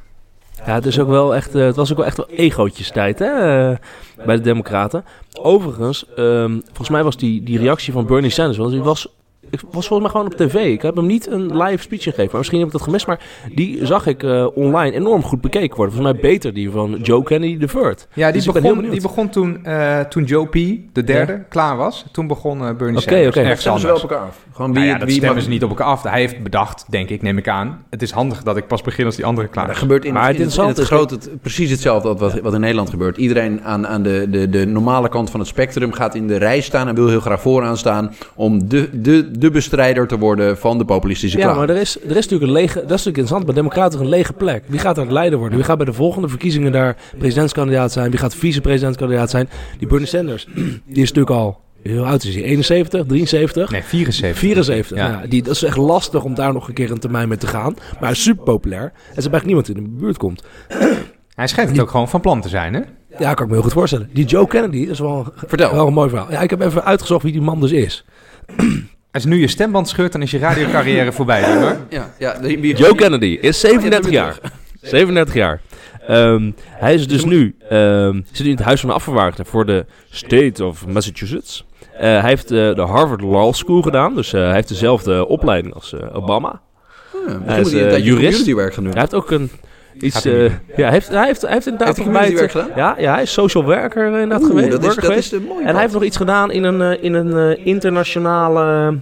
[0.66, 3.26] Ja, het, is ook wel echt, het was ook wel echt wel egootjes tijd hè,
[4.24, 5.04] bij de Democraten.
[5.42, 9.08] Overigens, ehm, volgens mij was die, die reactie van Bernie Sanders, want die was
[9.50, 10.54] ik was volgens mij gewoon op tv.
[10.72, 12.26] Ik heb hem niet een live speech gegeven.
[12.26, 13.06] Maar misschien heb ik dat gemist.
[13.06, 13.20] Maar
[13.54, 15.94] die zag ik eh, online enorm goed bekeken worden.
[15.94, 18.08] Volgens mij beter die van Joe Kennedy de Third.
[18.14, 20.52] Ja, die, Dus begon, die begon toen, eh, toen Joe P.,
[20.92, 22.04] de derde, klaar was.
[22.12, 23.26] Toen begon eh, Bernie Oké, Sanders.
[23.28, 23.38] oké.
[23.40, 24.44] Ergens Stemmen ze wel op elkaar af?
[24.52, 26.02] Gewoon Nou wie, ja, dat wie stemmen mag- ze niet op elkaar af.
[26.02, 27.84] Hij heeft bedacht, denk ik, neem ik aan.
[27.90, 29.80] Het is handig dat ik pas begin als die andere klaar Maar is.
[29.80, 32.08] er gebeurt in, Maar het, het in, het, in het interessante grote het- precies hetzelfde
[32.08, 33.16] als wat, wat in Nederland gebeurt.
[33.16, 36.60] Iedereen aan, aan de, de, de normale kant van het spectrum gaat in de rij
[36.60, 40.78] staan en wil heel graag vooraan staan om de, de, de bestrijder te worden van
[40.78, 41.58] de populistische Ja, clown.
[41.58, 42.74] maar er is, er is natuurlijk een lege...
[42.74, 43.44] Dat is natuurlijk interessant.
[43.46, 44.62] Bij Democraten een lege plek.
[44.66, 45.56] Wie gaat daar het leider worden?
[45.56, 48.10] Wie gaat bij de volgende verkiezingen daar presidentskandidaat zijn?
[48.10, 49.48] Wie gaat vicepresidentskandidaat zijn?
[49.78, 50.46] Die Bernie Sanders,
[50.86, 51.60] die is natuurlijk al...
[51.84, 52.42] Hoe oud is hij?
[52.44, 53.04] 71?
[53.06, 53.70] 73?
[53.70, 54.38] Nee, 74.
[54.38, 54.96] 74.
[54.96, 55.08] Ja.
[55.08, 55.22] Ja.
[55.28, 57.72] die, dat is echt lastig om daar nog een keer een termijn mee te gaan.
[57.74, 58.82] Maar hij is super populair.
[58.82, 58.90] En
[59.22, 60.44] ze hebben eigenlijk niemand die in de buurt komt.
[61.34, 62.80] Hij schijnt het ook gewoon van plan te zijn, hè?
[63.18, 64.08] Ja, kan ik me heel goed voorstellen.
[64.12, 65.72] Die Joe Kennedy is wel, Vertel.
[65.74, 66.30] wel een mooi verhaal.
[66.30, 68.04] Ja, ik heb even uitgezocht wie die man dus is.
[69.12, 71.76] Als nu je stemband scheurt, dan is je radiocarrière voorbij, hoor.
[71.88, 74.38] Ja, ja, die- Joe Kennedy is 37 jaar.
[74.80, 75.60] 37 jaar.
[76.06, 79.86] Ehm, hij is dus nu ehm, zit in het Huis van de Afgevaardigden voor de
[80.10, 81.64] State of Massachusetts.
[81.92, 85.74] Eh, hij heeft eh, de Harvard Law School gedaan, dus eh, hij heeft dezelfde opleiding
[85.74, 86.60] als Obama.
[87.26, 87.70] Ja, Hij is,
[88.04, 88.46] jurist.
[88.46, 89.50] Hij heeft ook een
[90.00, 90.24] iets.
[90.24, 92.68] Eh, ja, hij heeft, hij heeft, hij heeft inderdaad Heeft het- gedaan?
[92.76, 94.70] Ja, ja, hij is social worker inderdaad Oeh, geweest.
[94.70, 95.32] dat is, dat geweest.
[95.32, 97.66] is de mooie En hij heeft nog iets gedaan in een, eh, in een eh,
[97.66, 98.96] internationale.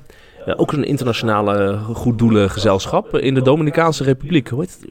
[0.47, 4.49] ja, ook een internationale goeddoelengezelschap in de Dominicaanse Republiek.
[4.49, 4.91] Hoe heet het?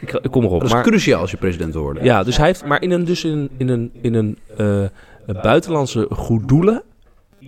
[0.00, 0.58] Ik, ik kom erop.
[0.60, 2.04] Dat is Maar, cruciaal als je president wil worden.
[2.04, 2.64] ja, dus hij heeft.
[2.64, 6.82] Maar in een, dus in, in een, in een eh, buitenlandse goeddoelen.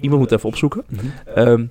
[0.00, 0.84] Iemand moet even opzoeken.
[1.34, 1.64] Ehm,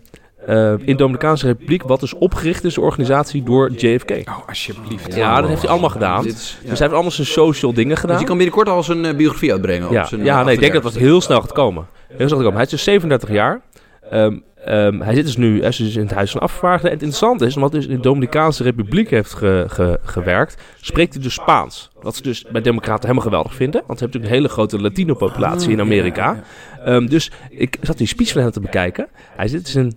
[0.46, 4.12] eh, in de Dominicaanse Republiek, wat dus opgericht is, de organisatie door JFK.
[4.12, 5.16] Oh, alsjeblieft.
[5.16, 6.24] Ja, dat heeft hij allemaal gedaan.
[6.24, 8.12] Dus hij heeft allemaal zijn social dingen gedaan.
[8.12, 9.88] Dus je kan binnenkort al zijn eh, biografie uitbrengen.
[9.88, 11.86] op ja, zijn, ja eh, nee, ik denk dat dat heel snel gaat komen.
[12.08, 12.54] Heel snel gaat komen.
[12.54, 13.62] Hij is dus 37 jaar.
[14.10, 16.90] Ehm, ehm, hij zit dus nu hij is dus in het Huis van Afgevaardigden.
[16.90, 20.62] En het interessante is, omdat hij dus in de Dominicaanse Republiek heeft ge- ge- gewerkt,
[20.82, 21.90] spreekt hij dus Spaans.
[22.02, 23.84] Wat ze dus bij Democraten helemaal geweldig vinden.
[23.88, 26.44] Want ze hebben natuurlijk een hele grote Latino-populatie in Amerika.
[26.86, 29.08] Ehm, dus ik zat die speech van hem te bekijken.
[29.36, 29.94] Hij zit dus in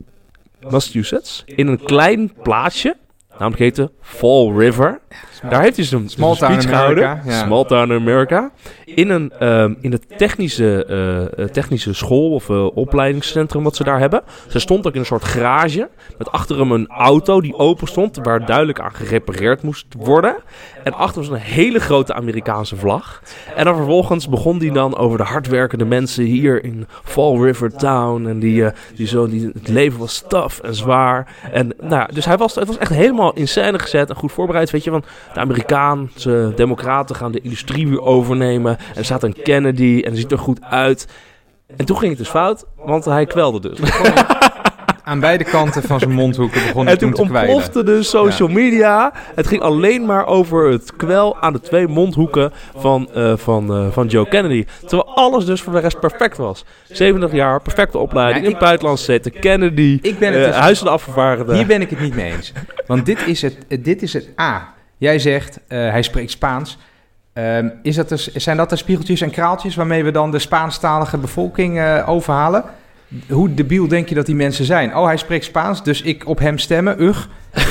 [0.70, 2.96] Massachusetts, in een klein plaatsje.
[3.38, 5.00] Namelijk heette Fall River.
[5.50, 7.20] Daar heeft hij town speech America, gehouden.
[7.24, 7.44] ja.
[7.44, 8.50] Small town America.
[8.84, 13.84] In een ehm, in het technische, eh, eh, technische school of eh, opleidingscentrum wat ze
[13.84, 14.22] daar hebben.
[14.48, 15.88] Ze stond ook in een soort garage.
[16.18, 18.18] Met achter hem een auto die open stond.
[18.22, 20.36] Waar duidelijk aan gerepareerd moest worden.
[20.84, 23.22] En achter was een hele grote Amerikaanse vlag.
[23.56, 28.26] En dan vervolgens begon hij dan over de hardwerkende mensen hier in Fall River Town.
[28.26, 31.34] En die, eh, die zo, die, het leven was tough en zwaar.
[31.52, 34.70] En nou, dus hij was, het was echt helemaal in scène gezet en goed voorbereid.
[34.70, 35.04] Weet je, van
[35.34, 38.78] de Amerikaanse democraten gaan de industrie weer overnemen.
[38.78, 41.08] En er staat een Kennedy en ziet er goed uit.
[41.76, 43.78] En toen ging het dus fout, want hij kwelde dus.
[45.06, 47.54] Aan beide kanten van zijn mondhoeken begon hij En toen toen te kwijlen.
[47.54, 49.12] ontplofte de social media.
[49.34, 53.86] Het ging alleen maar over het kwel aan de twee mondhoeken van, eh, van, eh,
[53.90, 54.64] van Joe Kennedy.
[54.80, 56.64] Terwijl alles dus voor de rest perfect was.
[56.88, 60.56] 70 jaar, perfecte opleiding, Ja, in het buitenland zitten, Kennedy, Ik ben het eh, dus-
[60.56, 61.56] Huis van de Afgevaardigden.
[61.56, 62.52] Hier ben ik het niet mee eens.
[62.86, 64.74] Want dit is het, dit is het A.
[64.98, 66.78] Jij zegt, eh, hij spreekt Spaans.
[67.32, 71.18] Ehm, is dat dus, zijn dat de spiegeltjes en kraaltjes waarmee we dan de Spaanstalige
[71.18, 72.64] bevolking eh, overhalen?
[73.28, 74.96] Hoe debiel denk je dat die mensen zijn?
[74.96, 77.26] Oh, hij spreekt Spaans, dus ik op hem stemmen, ugh.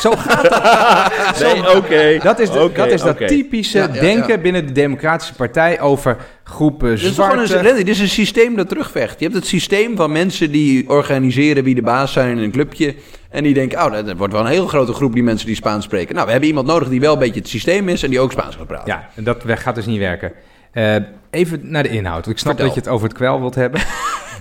[0.00, 1.42] Zo gaat dat.
[1.52, 2.18] Nee, oké.
[2.22, 4.38] Dat is, de, dat, is dat typische Ja, ja, denken ja.
[4.40, 7.74] binnen de Democratische Partij over groepen Dit is toch gewoon een, zwarte...
[7.74, 9.18] Dit is een systeem dat terugvecht.
[9.18, 12.94] Je hebt het systeem van mensen die organiseren wie de baas zijn in een clubje.
[13.30, 15.84] En die denken, oh, dat wordt wel een hele grote groep die mensen die Spaans
[15.84, 16.14] spreken.
[16.14, 18.32] Nou, we hebben iemand nodig die wel een beetje het systeem is en die ook
[18.32, 18.92] Spaans kan praten.
[18.92, 20.32] Ja, en dat weg- gaat dus niet werken.
[20.72, 20.94] Eh,
[21.30, 22.24] even naar de inhoud.
[22.24, 22.66] want Ik snap Vertel.
[22.66, 23.80] dat je het over het kwel wilt hebben.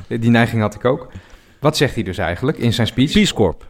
[0.10, 1.07] Die neiging had ik ook.
[1.60, 3.12] Wat zegt hij dus eigenlijk in zijn speech?
[3.12, 3.68] Peace Corp.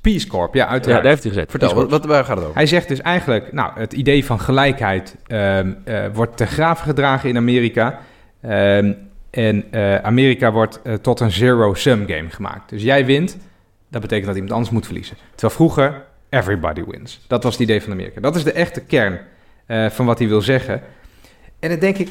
[0.00, 1.02] Peace Corp, ja, Ja, uiteraard.
[1.02, 1.50] daar heeft hij gezet.
[1.50, 2.56] Vertel, wat, waar gaat het over?
[2.56, 7.28] Hij zegt dus eigenlijk, nou, het idee van gelijkheid ehm, eh, wordt te graven gedragen
[7.28, 7.98] in Amerika.
[8.40, 8.92] Ehm,
[9.30, 12.70] en eh, Amerika wordt eh, tot een zero-sum game gemaakt.
[12.70, 13.36] Dus jij wint,
[13.88, 15.16] dat betekent dat iemand anders moet verliezen.
[15.30, 17.20] Terwijl vroeger, everybody wins.
[17.26, 18.20] Dat was het idee van Amerika.
[18.20, 19.20] Dat is de echte kern
[19.66, 20.82] eh, van wat hij wil zeggen.
[21.58, 22.08] En dan denk ik,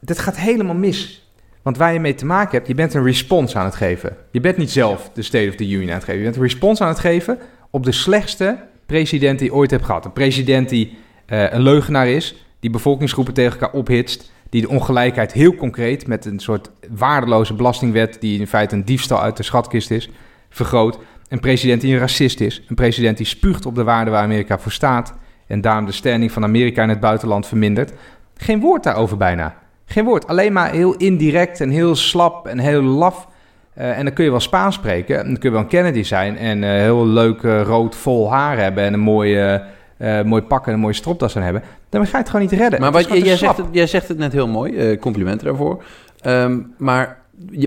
[0.00, 1.31] dit gaat helemaal mis.
[1.62, 4.16] Want waar je mee te maken hebt, je bent een response aan het geven.
[4.30, 6.18] Je bent niet zelf de State of the Union aan het geven.
[6.18, 7.38] Je bent een response aan het geven
[7.70, 10.04] op de slechtste president die je ooit hebt gehad.
[10.04, 15.32] Een president die eh, een leugenaar is, die bevolkingsgroepen tegen elkaar ophitst, die de ongelijkheid
[15.32, 19.90] heel concreet met een soort waardeloze belastingwet, die in feite een diefstal uit de schatkist
[19.90, 20.10] is,
[20.48, 20.98] vergroot.
[21.28, 22.62] Een president die een racist is.
[22.68, 25.14] Een president die spuugt op de waarden waar Amerika voor staat
[25.46, 27.92] en daarom de standing van Amerika in het buitenland vermindert.
[28.36, 29.61] Geen woord daarover bijna.
[29.92, 30.26] Geen woord.
[30.26, 33.26] Alleen maar heel indirect en heel slap en heel laf
[33.74, 35.18] Eh, en dan kun je wel Spaans spreken.
[35.18, 36.36] En dan kun je wel een Kennedy zijn.
[36.36, 38.84] En eh, heel leuk eh, rood vol haar hebben.
[38.84, 39.58] En een mooi,
[39.96, 41.62] eh, mooi pak en een mooie stropdas aan hebben.
[41.88, 42.80] Dan ga je het gewoon niet redden.
[42.80, 45.84] Maar wat, jij, zegt het, jij zegt het net heel mooi, complimenten daarvoor.
[46.20, 47.18] Ehm, maar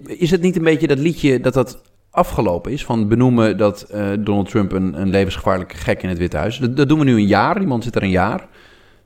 [0.06, 2.86] is het niet een beetje dat liedje dat dat afgelopen is?
[2.86, 6.58] Van benoemen dat Donald Trump een, een levensgevaarlijke gek in het Witte Huis.
[6.58, 8.48] Dat, dat doen we nu een jaar, die man zit er een jaar.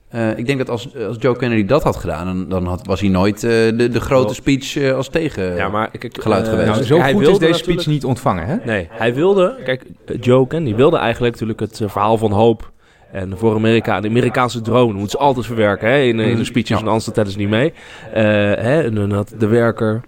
[0.10, 3.00] Eh, ik denk dat als, als Joe Kennedy dat had gedaan, dan, dan had, was
[3.00, 5.56] hij nooit eh, de, de grote speech eh, als tegen.
[5.56, 6.66] Ja, maar kijk, geluid geweest.
[6.66, 8.56] Nou, Dus zo hij goed is wilde deze natuurlijk- speech niet ontvangen, hè?
[8.66, 9.84] Nee, hij wilde, kijk,
[10.22, 12.72] Joe Kennedy wilde eigenlijk natuurlijk het verhaal van hoop.
[13.12, 16.70] En voor Amerika, de Amerikaanse droom, moeten ze altijd verwerken hè, in, in de speeches,
[16.78, 16.82] Ja.
[16.84, 17.74] en anders tellen ze niet mee.
[18.14, 20.02] Eh, hè, en dan had de werker,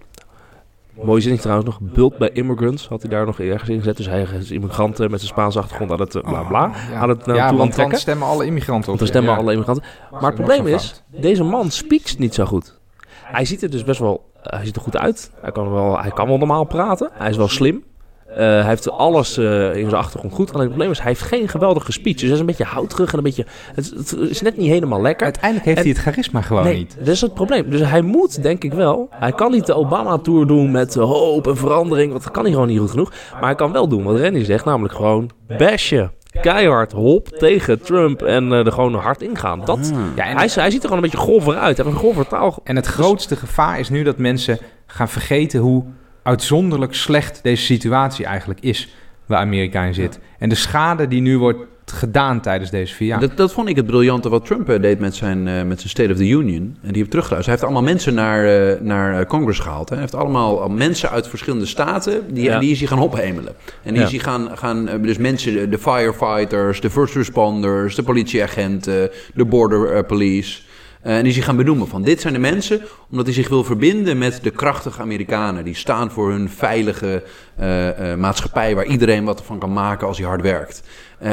[0.94, 3.98] mooie zin trouwens nog, bult bij immigrants, had hij daar nog ergens in gezet.
[3.98, 7.10] Dus hij is immigranten met zijn Spaanse achtergrond aan het eh, bla bla, Ja, aan
[7.10, 9.00] het naartoe ja want dan stemmen alle immigranten op.
[9.00, 9.38] Er stemmen ja.
[9.38, 9.86] alle immigranten.
[10.12, 12.80] Maar het probleem is, deze man speakt niet zo goed.
[13.24, 15.32] Hij ziet er dus best wel, eh, hij ziet er goed uit.
[15.42, 17.10] Hij kan wel, hij kan wel normaal praten.
[17.14, 17.84] Hij is wel slim.
[18.32, 20.48] Eh, hij heeft alles eh, in zijn achtergrond goed.
[20.50, 22.14] Alleen het probleem is, hij heeft geen geweldige speech.
[22.16, 23.46] Dus hij is een beetje houterig en een beetje...
[23.76, 25.24] Het, het is net niet helemaal lekker.
[25.26, 26.96] Uiteindelijk heeft En- hij het charisma gewoon nee, niet.
[27.00, 27.70] dat is het probleem.
[27.70, 29.08] Dus hij moet, denk ik wel...
[29.12, 32.12] Hij kan niet de Obama-tour doen met eh, hoop en verandering.
[32.12, 33.12] Want dat kan hij gewoon niet goed genoeg.
[33.34, 34.66] Maar hij kan wel doen wat Randy zegt.
[34.66, 36.12] Namelijk gewoon bashen.
[36.42, 39.62] Keihard hop tegen Trump en eh, er gewoon hard ingaan.
[39.66, 41.78] Dat, Ja, en, hij, hij ziet er gewoon een beetje golver uit.
[41.78, 42.60] Hij heeft een golver taal.
[42.64, 45.84] en het grootste gevaar is nu dat mensen gaan vergeten hoe
[46.24, 48.96] uitzonderlijk slecht deze situatie eigenlijk is
[49.26, 50.20] waar Amerika in zit.
[50.40, 53.20] En de schade die nu wordt gedaan tijdens deze vier jaar.
[53.20, 55.90] Dat, dat vond ik het briljante wat Trump eh, deed met zijn, eh, met zijn
[55.90, 56.78] State of the Union.
[56.82, 57.46] En die heeft teruggeluisterd.
[57.46, 59.90] Hij heeft allemaal mensen naar, eh, naar Congress gehaald.
[59.90, 59.96] Hè.
[59.96, 62.34] Hij heeft allemaal al mensen uit verschillende staten.
[62.34, 62.60] Die, Ja.
[62.60, 63.54] die is hij gaan ophemelen.
[63.84, 64.06] En die Ja.
[64.06, 70.04] is hij gaan, gaan dus mensen, de- firefighters, de first responders, de politieagenten, de border
[70.06, 70.62] police.
[71.02, 73.64] Eh, en die hij gaan benoemen van dit zijn de mensen, omdat hij zich wil
[73.64, 75.64] verbinden met de krachtige Amerikanen.
[75.64, 77.24] Die staan voor hun veilige
[77.56, 80.84] eh, eh, maatschappij waar iedereen wat van kan maken als hij hard werkt.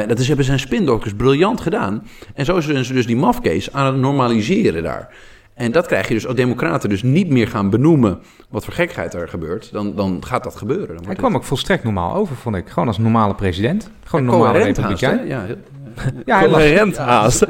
[0.07, 2.07] Dat is, hebben zijn spindokters briljant gedaan.
[2.33, 5.09] En zo zijn ze dus die mafcase aan het normaliseren daar.
[5.53, 9.13] En dat krijg je dus als democraten dus niet meer gaan benoemen wat voor gekheid
[9.13, 9.71] er gebeurt.
[9.71, 10.95] Dan, dan gaat dat gebeuren.
[10.95, 12.69] Dan Hij kwam ook volstrekt normaal over, vond ik.
[12.69, 13.89] Gewoon als normale president.
[14.03, 15.27] Gewoon een het normale haast, republikein.
[15.27, 15.45] Ja,
[16.25, 17.45] Ja, hij las, Coherent haast.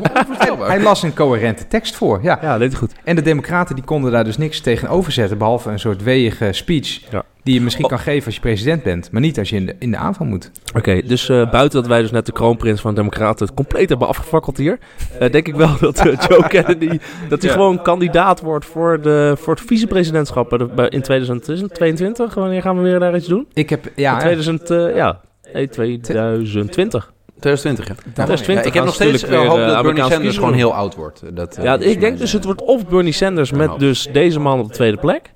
[0.59, 2.19] hij las een coherente tekst voor.
[2.21, 2.39] Ja.
[2.41, 2.93] Ja, dit is goed.
[3.03, 5.37] En de democraten die konden daar dus niks tegenover zetten...
[5.37, 6.99] behalve een soort weeige speech...
[7.11, 7.23] Ja.
[7.43, 9.11] die je misschien kan geven als je president bent...
[9.11, 10.51] maar niet als je in de, in de aanval moet.
[10.75, 14.07] Oké, dus eh, buiten dat wij dus net de kroonprins van de Democraten compleet hebben
[14.07, 14.77] afgefakkeld hier,
[15.19, 17.55] eh, denk ik wel dat eh, Joe Kennedy dat hij Ja.
[17.55, 20.53] gewoon kandidaat wordt voor, de, voor het vicepresidentschap
[20.89, 22.33] in 2022.
[22.33, 23.47] Wanneer gaan we weer daar iets doen?
[23.53, 23.85] Ik heb...
[23.85, 25.19] In Ja, 2000, eh, ja,
[25.53, 27.13] nee, 2020.
[27.39, 27.93] 2020, ja.
[28.13, 30.53] daarom- 2020 Ja, ik heb nog steeds eh, hoop weer, dat eh, Bernie Sanders gewoon
[30.53, 31.21] heel oud wordt.
[31.35, 33.79] Dat, eh, Ja, is ik denk mijn, dus eh, het wordt of Bernie Sanders met
[33.79, 35.33] dus deze man op de tweede plek.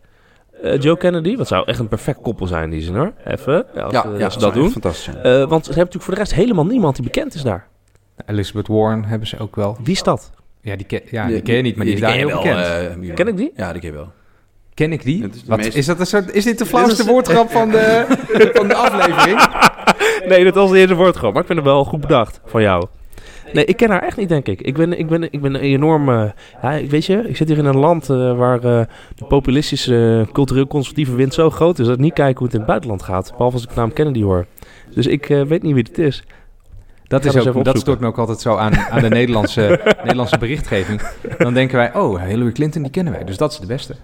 [0.63, 3.13] eh, Joe Kennedy, wat zou echt een perfect koppel zijn die zin hoor.
[3.25, 4.71] Even, ja, als, Ja, eh, ja, als ze dat doen.
[4.71, 5.07] Fantastisch.
[5.07, 7.67] Eh, want ze hebben natuurlijk voor de rest helemaal niemand die bekend is daar.
[8.25, 9.77] Elizabeth Warren hebben ze ook wel.
[9.83, 10.31] Wie is dat?
[10.61, 12.59] Ja, die, ken, ja, die ken je niet, maar die, is daar heel wel, bekend.
[13.07, 13.51] eh, Ken ik die?
[13.55, 14.11] Ja, die ken je wel.
[14.73, 15.29] ken ik die?
[15.33, 18.05] Is Wat, meest- is, dat een soort, is dit de flauwste is- woordgrap van de,
[18.53, 19.39] van de aflevering?
[20.29, 21.33] Nee, dat was de eerste woord gewoon.
[21.33, 22.85] Maar ik vind het wel goed bedacht van jou.
[23.53, 24.61] Nee, ik ken haar echt niet, denk ik.
[24.61, 26.09] Ik ben, ik ben, ik ben een enorm...
[26.09, 26.29] eh,
[26.61, 28.81] ja, weet je, ik zit hier in een land eh, waar eh,
[29.15, 31.85] de populistische, cultureel-conservatieve wind zo groot is...
[31.85, 33.31] dat ik niet kijk hoe het in het buitenland gaat.
[33.31, 34.45] Behalve als ik de naam Kennedy hoor.
[34.93, 36.23] Dus ik weet niet wie het is.
[37.07, 41.01] Dat, is ook, dat stoort me ook altijd zo aan, aan de Nederlandse, Nederlandse berichtgeving.
[41.37, 43.23] Dan denken wij, oh, Hillary Clinton, die kennen wij.
[43.23, 43.95] Dus dat is de beste.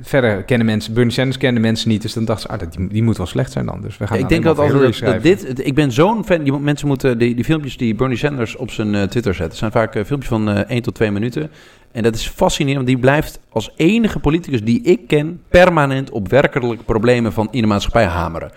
[0.00, 2.02] Verder kennen mensen, Bernie Sanders kenden mensen niet.
[2.02, 3.80] Dus dan dachten ze, ah, dat- die, die moet wel slecht zijn dan.
[3.80, 5.66] Dus we gaan ik denk dat, dat, dat dit...
[5.66, 6.42] Ik ben zo'n fan...
[6.42, 7.18] Die, mensen moeten...
[7.18, 9.56] Die, die filmpjes die Bernie Sanders op zijn eh, Twitter zet...
[9.56, 11.50] zijn vaak eh, filmpjes van eh 1 tot 2 minuten.
[11.92, 12.84] En dat is fascinerend.
[12.84, 15.40] Want die blijft als enige politicus die ik ken...
[15.48, 18.50] permanent op werkelijke problemen van in de maatschappij hameren.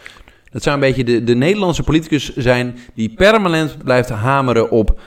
[0.52, 2.78] Dat zou een beetje de, de Nederlandse politicus zijn...
[2.94, 5.00] die permanent blijft hameren op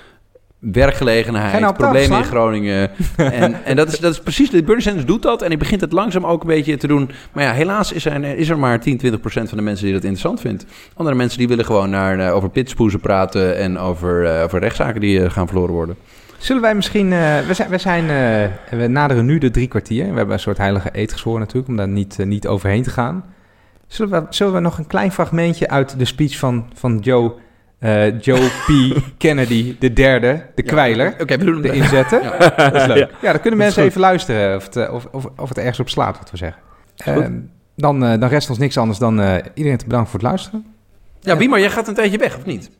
[0.58, 2.24] werkgelegenheid, problemen in?
[2.24, 2.90] Groningen.
[3.16, 4.50] en en dat, is, dat is precies...
[4.50, 7.10] de Bernie Sanders doet dat en hij begint het langzaam ook een beetje te doen.
[7.32, 9.94] Maar ja, helaas is er, is er maar 10, 20 procent van de mensen die
[9.94, 10.64] dat interessant vindt.
[10.94, 13.56] Andere mensen die willen gewoon naar, eh, over pitspoezen praten...
[13.56, 15.96] en over, eh, over rechtszaken die eh, gaan verloren worden.
[16.38, 17.08] Zullen wij misschien...
[17.08, 18.06] we zijn, we, zijn
[18.70, 20.10] we naderen nu de drie kwartier.
[20.10, 21.68] We hebben een soort heilige eed gezworen natuurlijk...
[21.68, 23.24] om daar niet, niet overheen te gaan.
[23.86, 27.32] Zullen we, zullen we nog een klein fragmentje uit de speech van, van Joe,
[27.78, 28.96] eh, Joe P.
[29.18, 31.14] Kennedy, de derde, de kwijler...
[31.20, 32.22] Oké, we doen het erin zetten.
[32.56, 32.70] Ja.
[32.70, 33.10] Dat is leuk.
[33.22, 33.90] Ja, dan kunnen mensen goed.
[33.90, 36.62] even luisteren of het, eh, of, of, of het ergens op slaat, wat we zeggen.
[36.96, 37.40] Ehm,
[37.76, 40.66] dan, eh, dan rest ons niks anders dan eh, iedereen te bedanken voor het luisteren.
[41.20, 42.70] Ja, wie maar jij gaat een tijdje weg, of niet?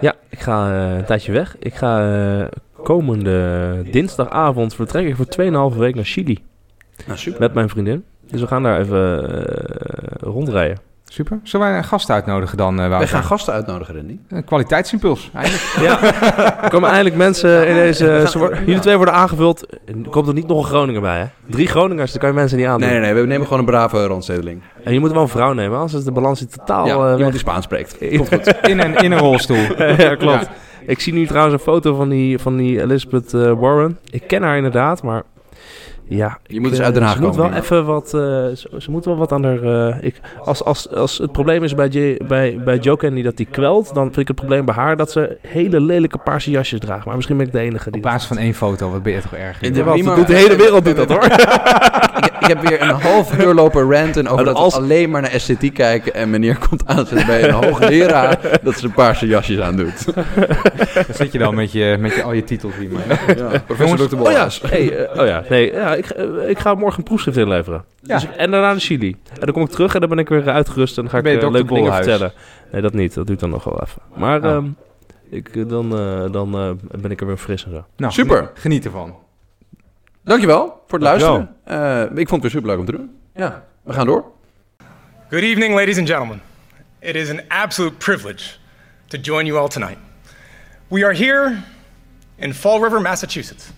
[0.00, 1.56] Ja, ik ga een tijdje weg.
[1.58, 2.48] Ik ga
[2.82, 6.42] komende dinsdagavond vertrek ik voor 2,5 week naar Chili.
[7.06, 7.40] Nou, super.
[7.40, 8.04] Met mijn vriendin.
[8.30, 9.24] Dus we gaan daar even
[10.20, 10.78] rondrijden.
[11.14, 11.40] Super.
[11.42, 13.08] Zullen wij een gast uitnodigen dan, eh Wij Wouter?
[13.08, 14.18] gaan gasten uitnodigen, Randy.
[14.28, 15.62] Een kwaliteitsimpuls, eindelijk.
[15.80, 16.02] Ja,
[16.62, 18.24] er komen eindelijk mensen in deze...
[18.30, 19.66] Ze worden- jullie twee worden aangevuld.
[19.86, 21.24] Er komt er niet nog een Groninger bij, hè?
[21.50, 22.88] Drie Groningers, dan kan je mensen niet aandoen.
[22.88, 23.20] Nee, nee, nee.
[23.22, 24.62] We nemen gewoon een brave randstedeling.
[24.84, 27.12] En je moet wel een vrouw nemen, anders is de balans hier totaal Ja, eh,
[27.12, 27.98] iemand die Spaans spreekt.
[28.16, 28.54] Komt goed.
[28.62, 29.56] In een, in een rolstoel.
[29.98, 30.40] ja, klopt.
[30.44, 30.48] Ja.
[30.86, 33.98] Ik zie nu trouwens een foto van die, van die Elizabeth eh, Warren.
[34.10, 35.22] Ik ken haar inderdaad, maar
[36.08, 36.38] ja...
[36.46, 37.60] Je moet dus eh, uit Den Haag Ze moet wel komen.
[37.62, 38.04] even wat...
[38.04, 39.62] eh, ze, ze moet wel wat aan haar...
[39.62, 43.36] eh, ik, als, als, als het probleem is bij, J, bij, bij Joe Kennedy dat
[43.36, 43.94] die kwelt...
[43.94, 47.04] dan vind ik het probleem bij haar dat ze hele lelijke paarse jasjes draagt.
[47.06, 48.02] Maar misschien ben ik de enige die...
[48.04, 49.58] Op basis van één foto, wat ben je toch erg?
[49.58, 51.24] Prima- dat doet de hele wereld doet dat hoor.
[52.28, 55.22] ik, ik heb weer een half uur lopen ranten over dat als- we alleen maar
[55.22, 56.14] naar esthetiek kijken.
[56.14, 60.14] En meneer komt aanzetten bij een hoogleraar dat ze een paarse jasjes aan doet.
[60.94, 62.90] Daar zit je dan met, je, met je, al je titels hier.
[62.92, 63.36] Maar.
[63.36, 64.20] Ja, professor Jongens, Dr.
[64.20, 67.36] Oh ja, hey, eh, oh ja, nee, ja ik, eh, ik ga morgen een proefschrift
[67.38, 67.84] inleveren.
[68.02, 68.14] Ja.
[68.14, 69.16] Dus en daarna naar Chili.
[69.32, 71.24] En dan kom ik terug en dan ben ik weer uitgerust en dan ga ik
[71.24, 71.40] Ben Dr.
[71.50, 72.06] leuke dingen Bolhuis?
[72.06, 72.32] vertellen.
[72.72, 73.14] Nee, dat niet.
[73.14, 74.02] Dat duurt dan nog wel even.
[74.16, 74.50] Maar Oh.
[74.50, 74.64] ehm,
[75.30, 77.84] ik, dan, eh, dan ben ik er weer fris en zo.
[77.96, 78.36] Nou, Super.
[78.36, 79.14] geniet- Geniet ervan.
[80.24, 81.36] Dankjewel voor het Dankjewel.
[81.64, 82.10] luisteren.
[82.12, 83.18] Eh, ik vond het weer superleuk om te doen.
[83.34, 84.24] Ja, we gaan door.
[85.30, 86.42] Good evening, ladies and gentlemen.
[86.98, 88.44] It is an absolute privilege
[89.06, 89.98] to join you all tonight.
[90.88, 91.56] We are here
[92.36, 93.70] in Fall River, Massachusetts,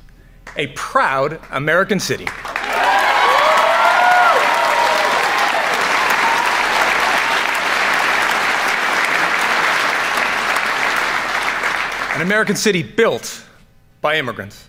[0.58, 2.26] a proud American city.
[12.14, 13.44] An American city built
[14.00, 14.68] by immigrants.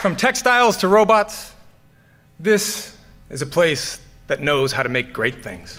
[0.00, 1.52] From textiles to robots,
[2.38, 2.96] this
[3.28, 5.78] is a place that knows how to make great things.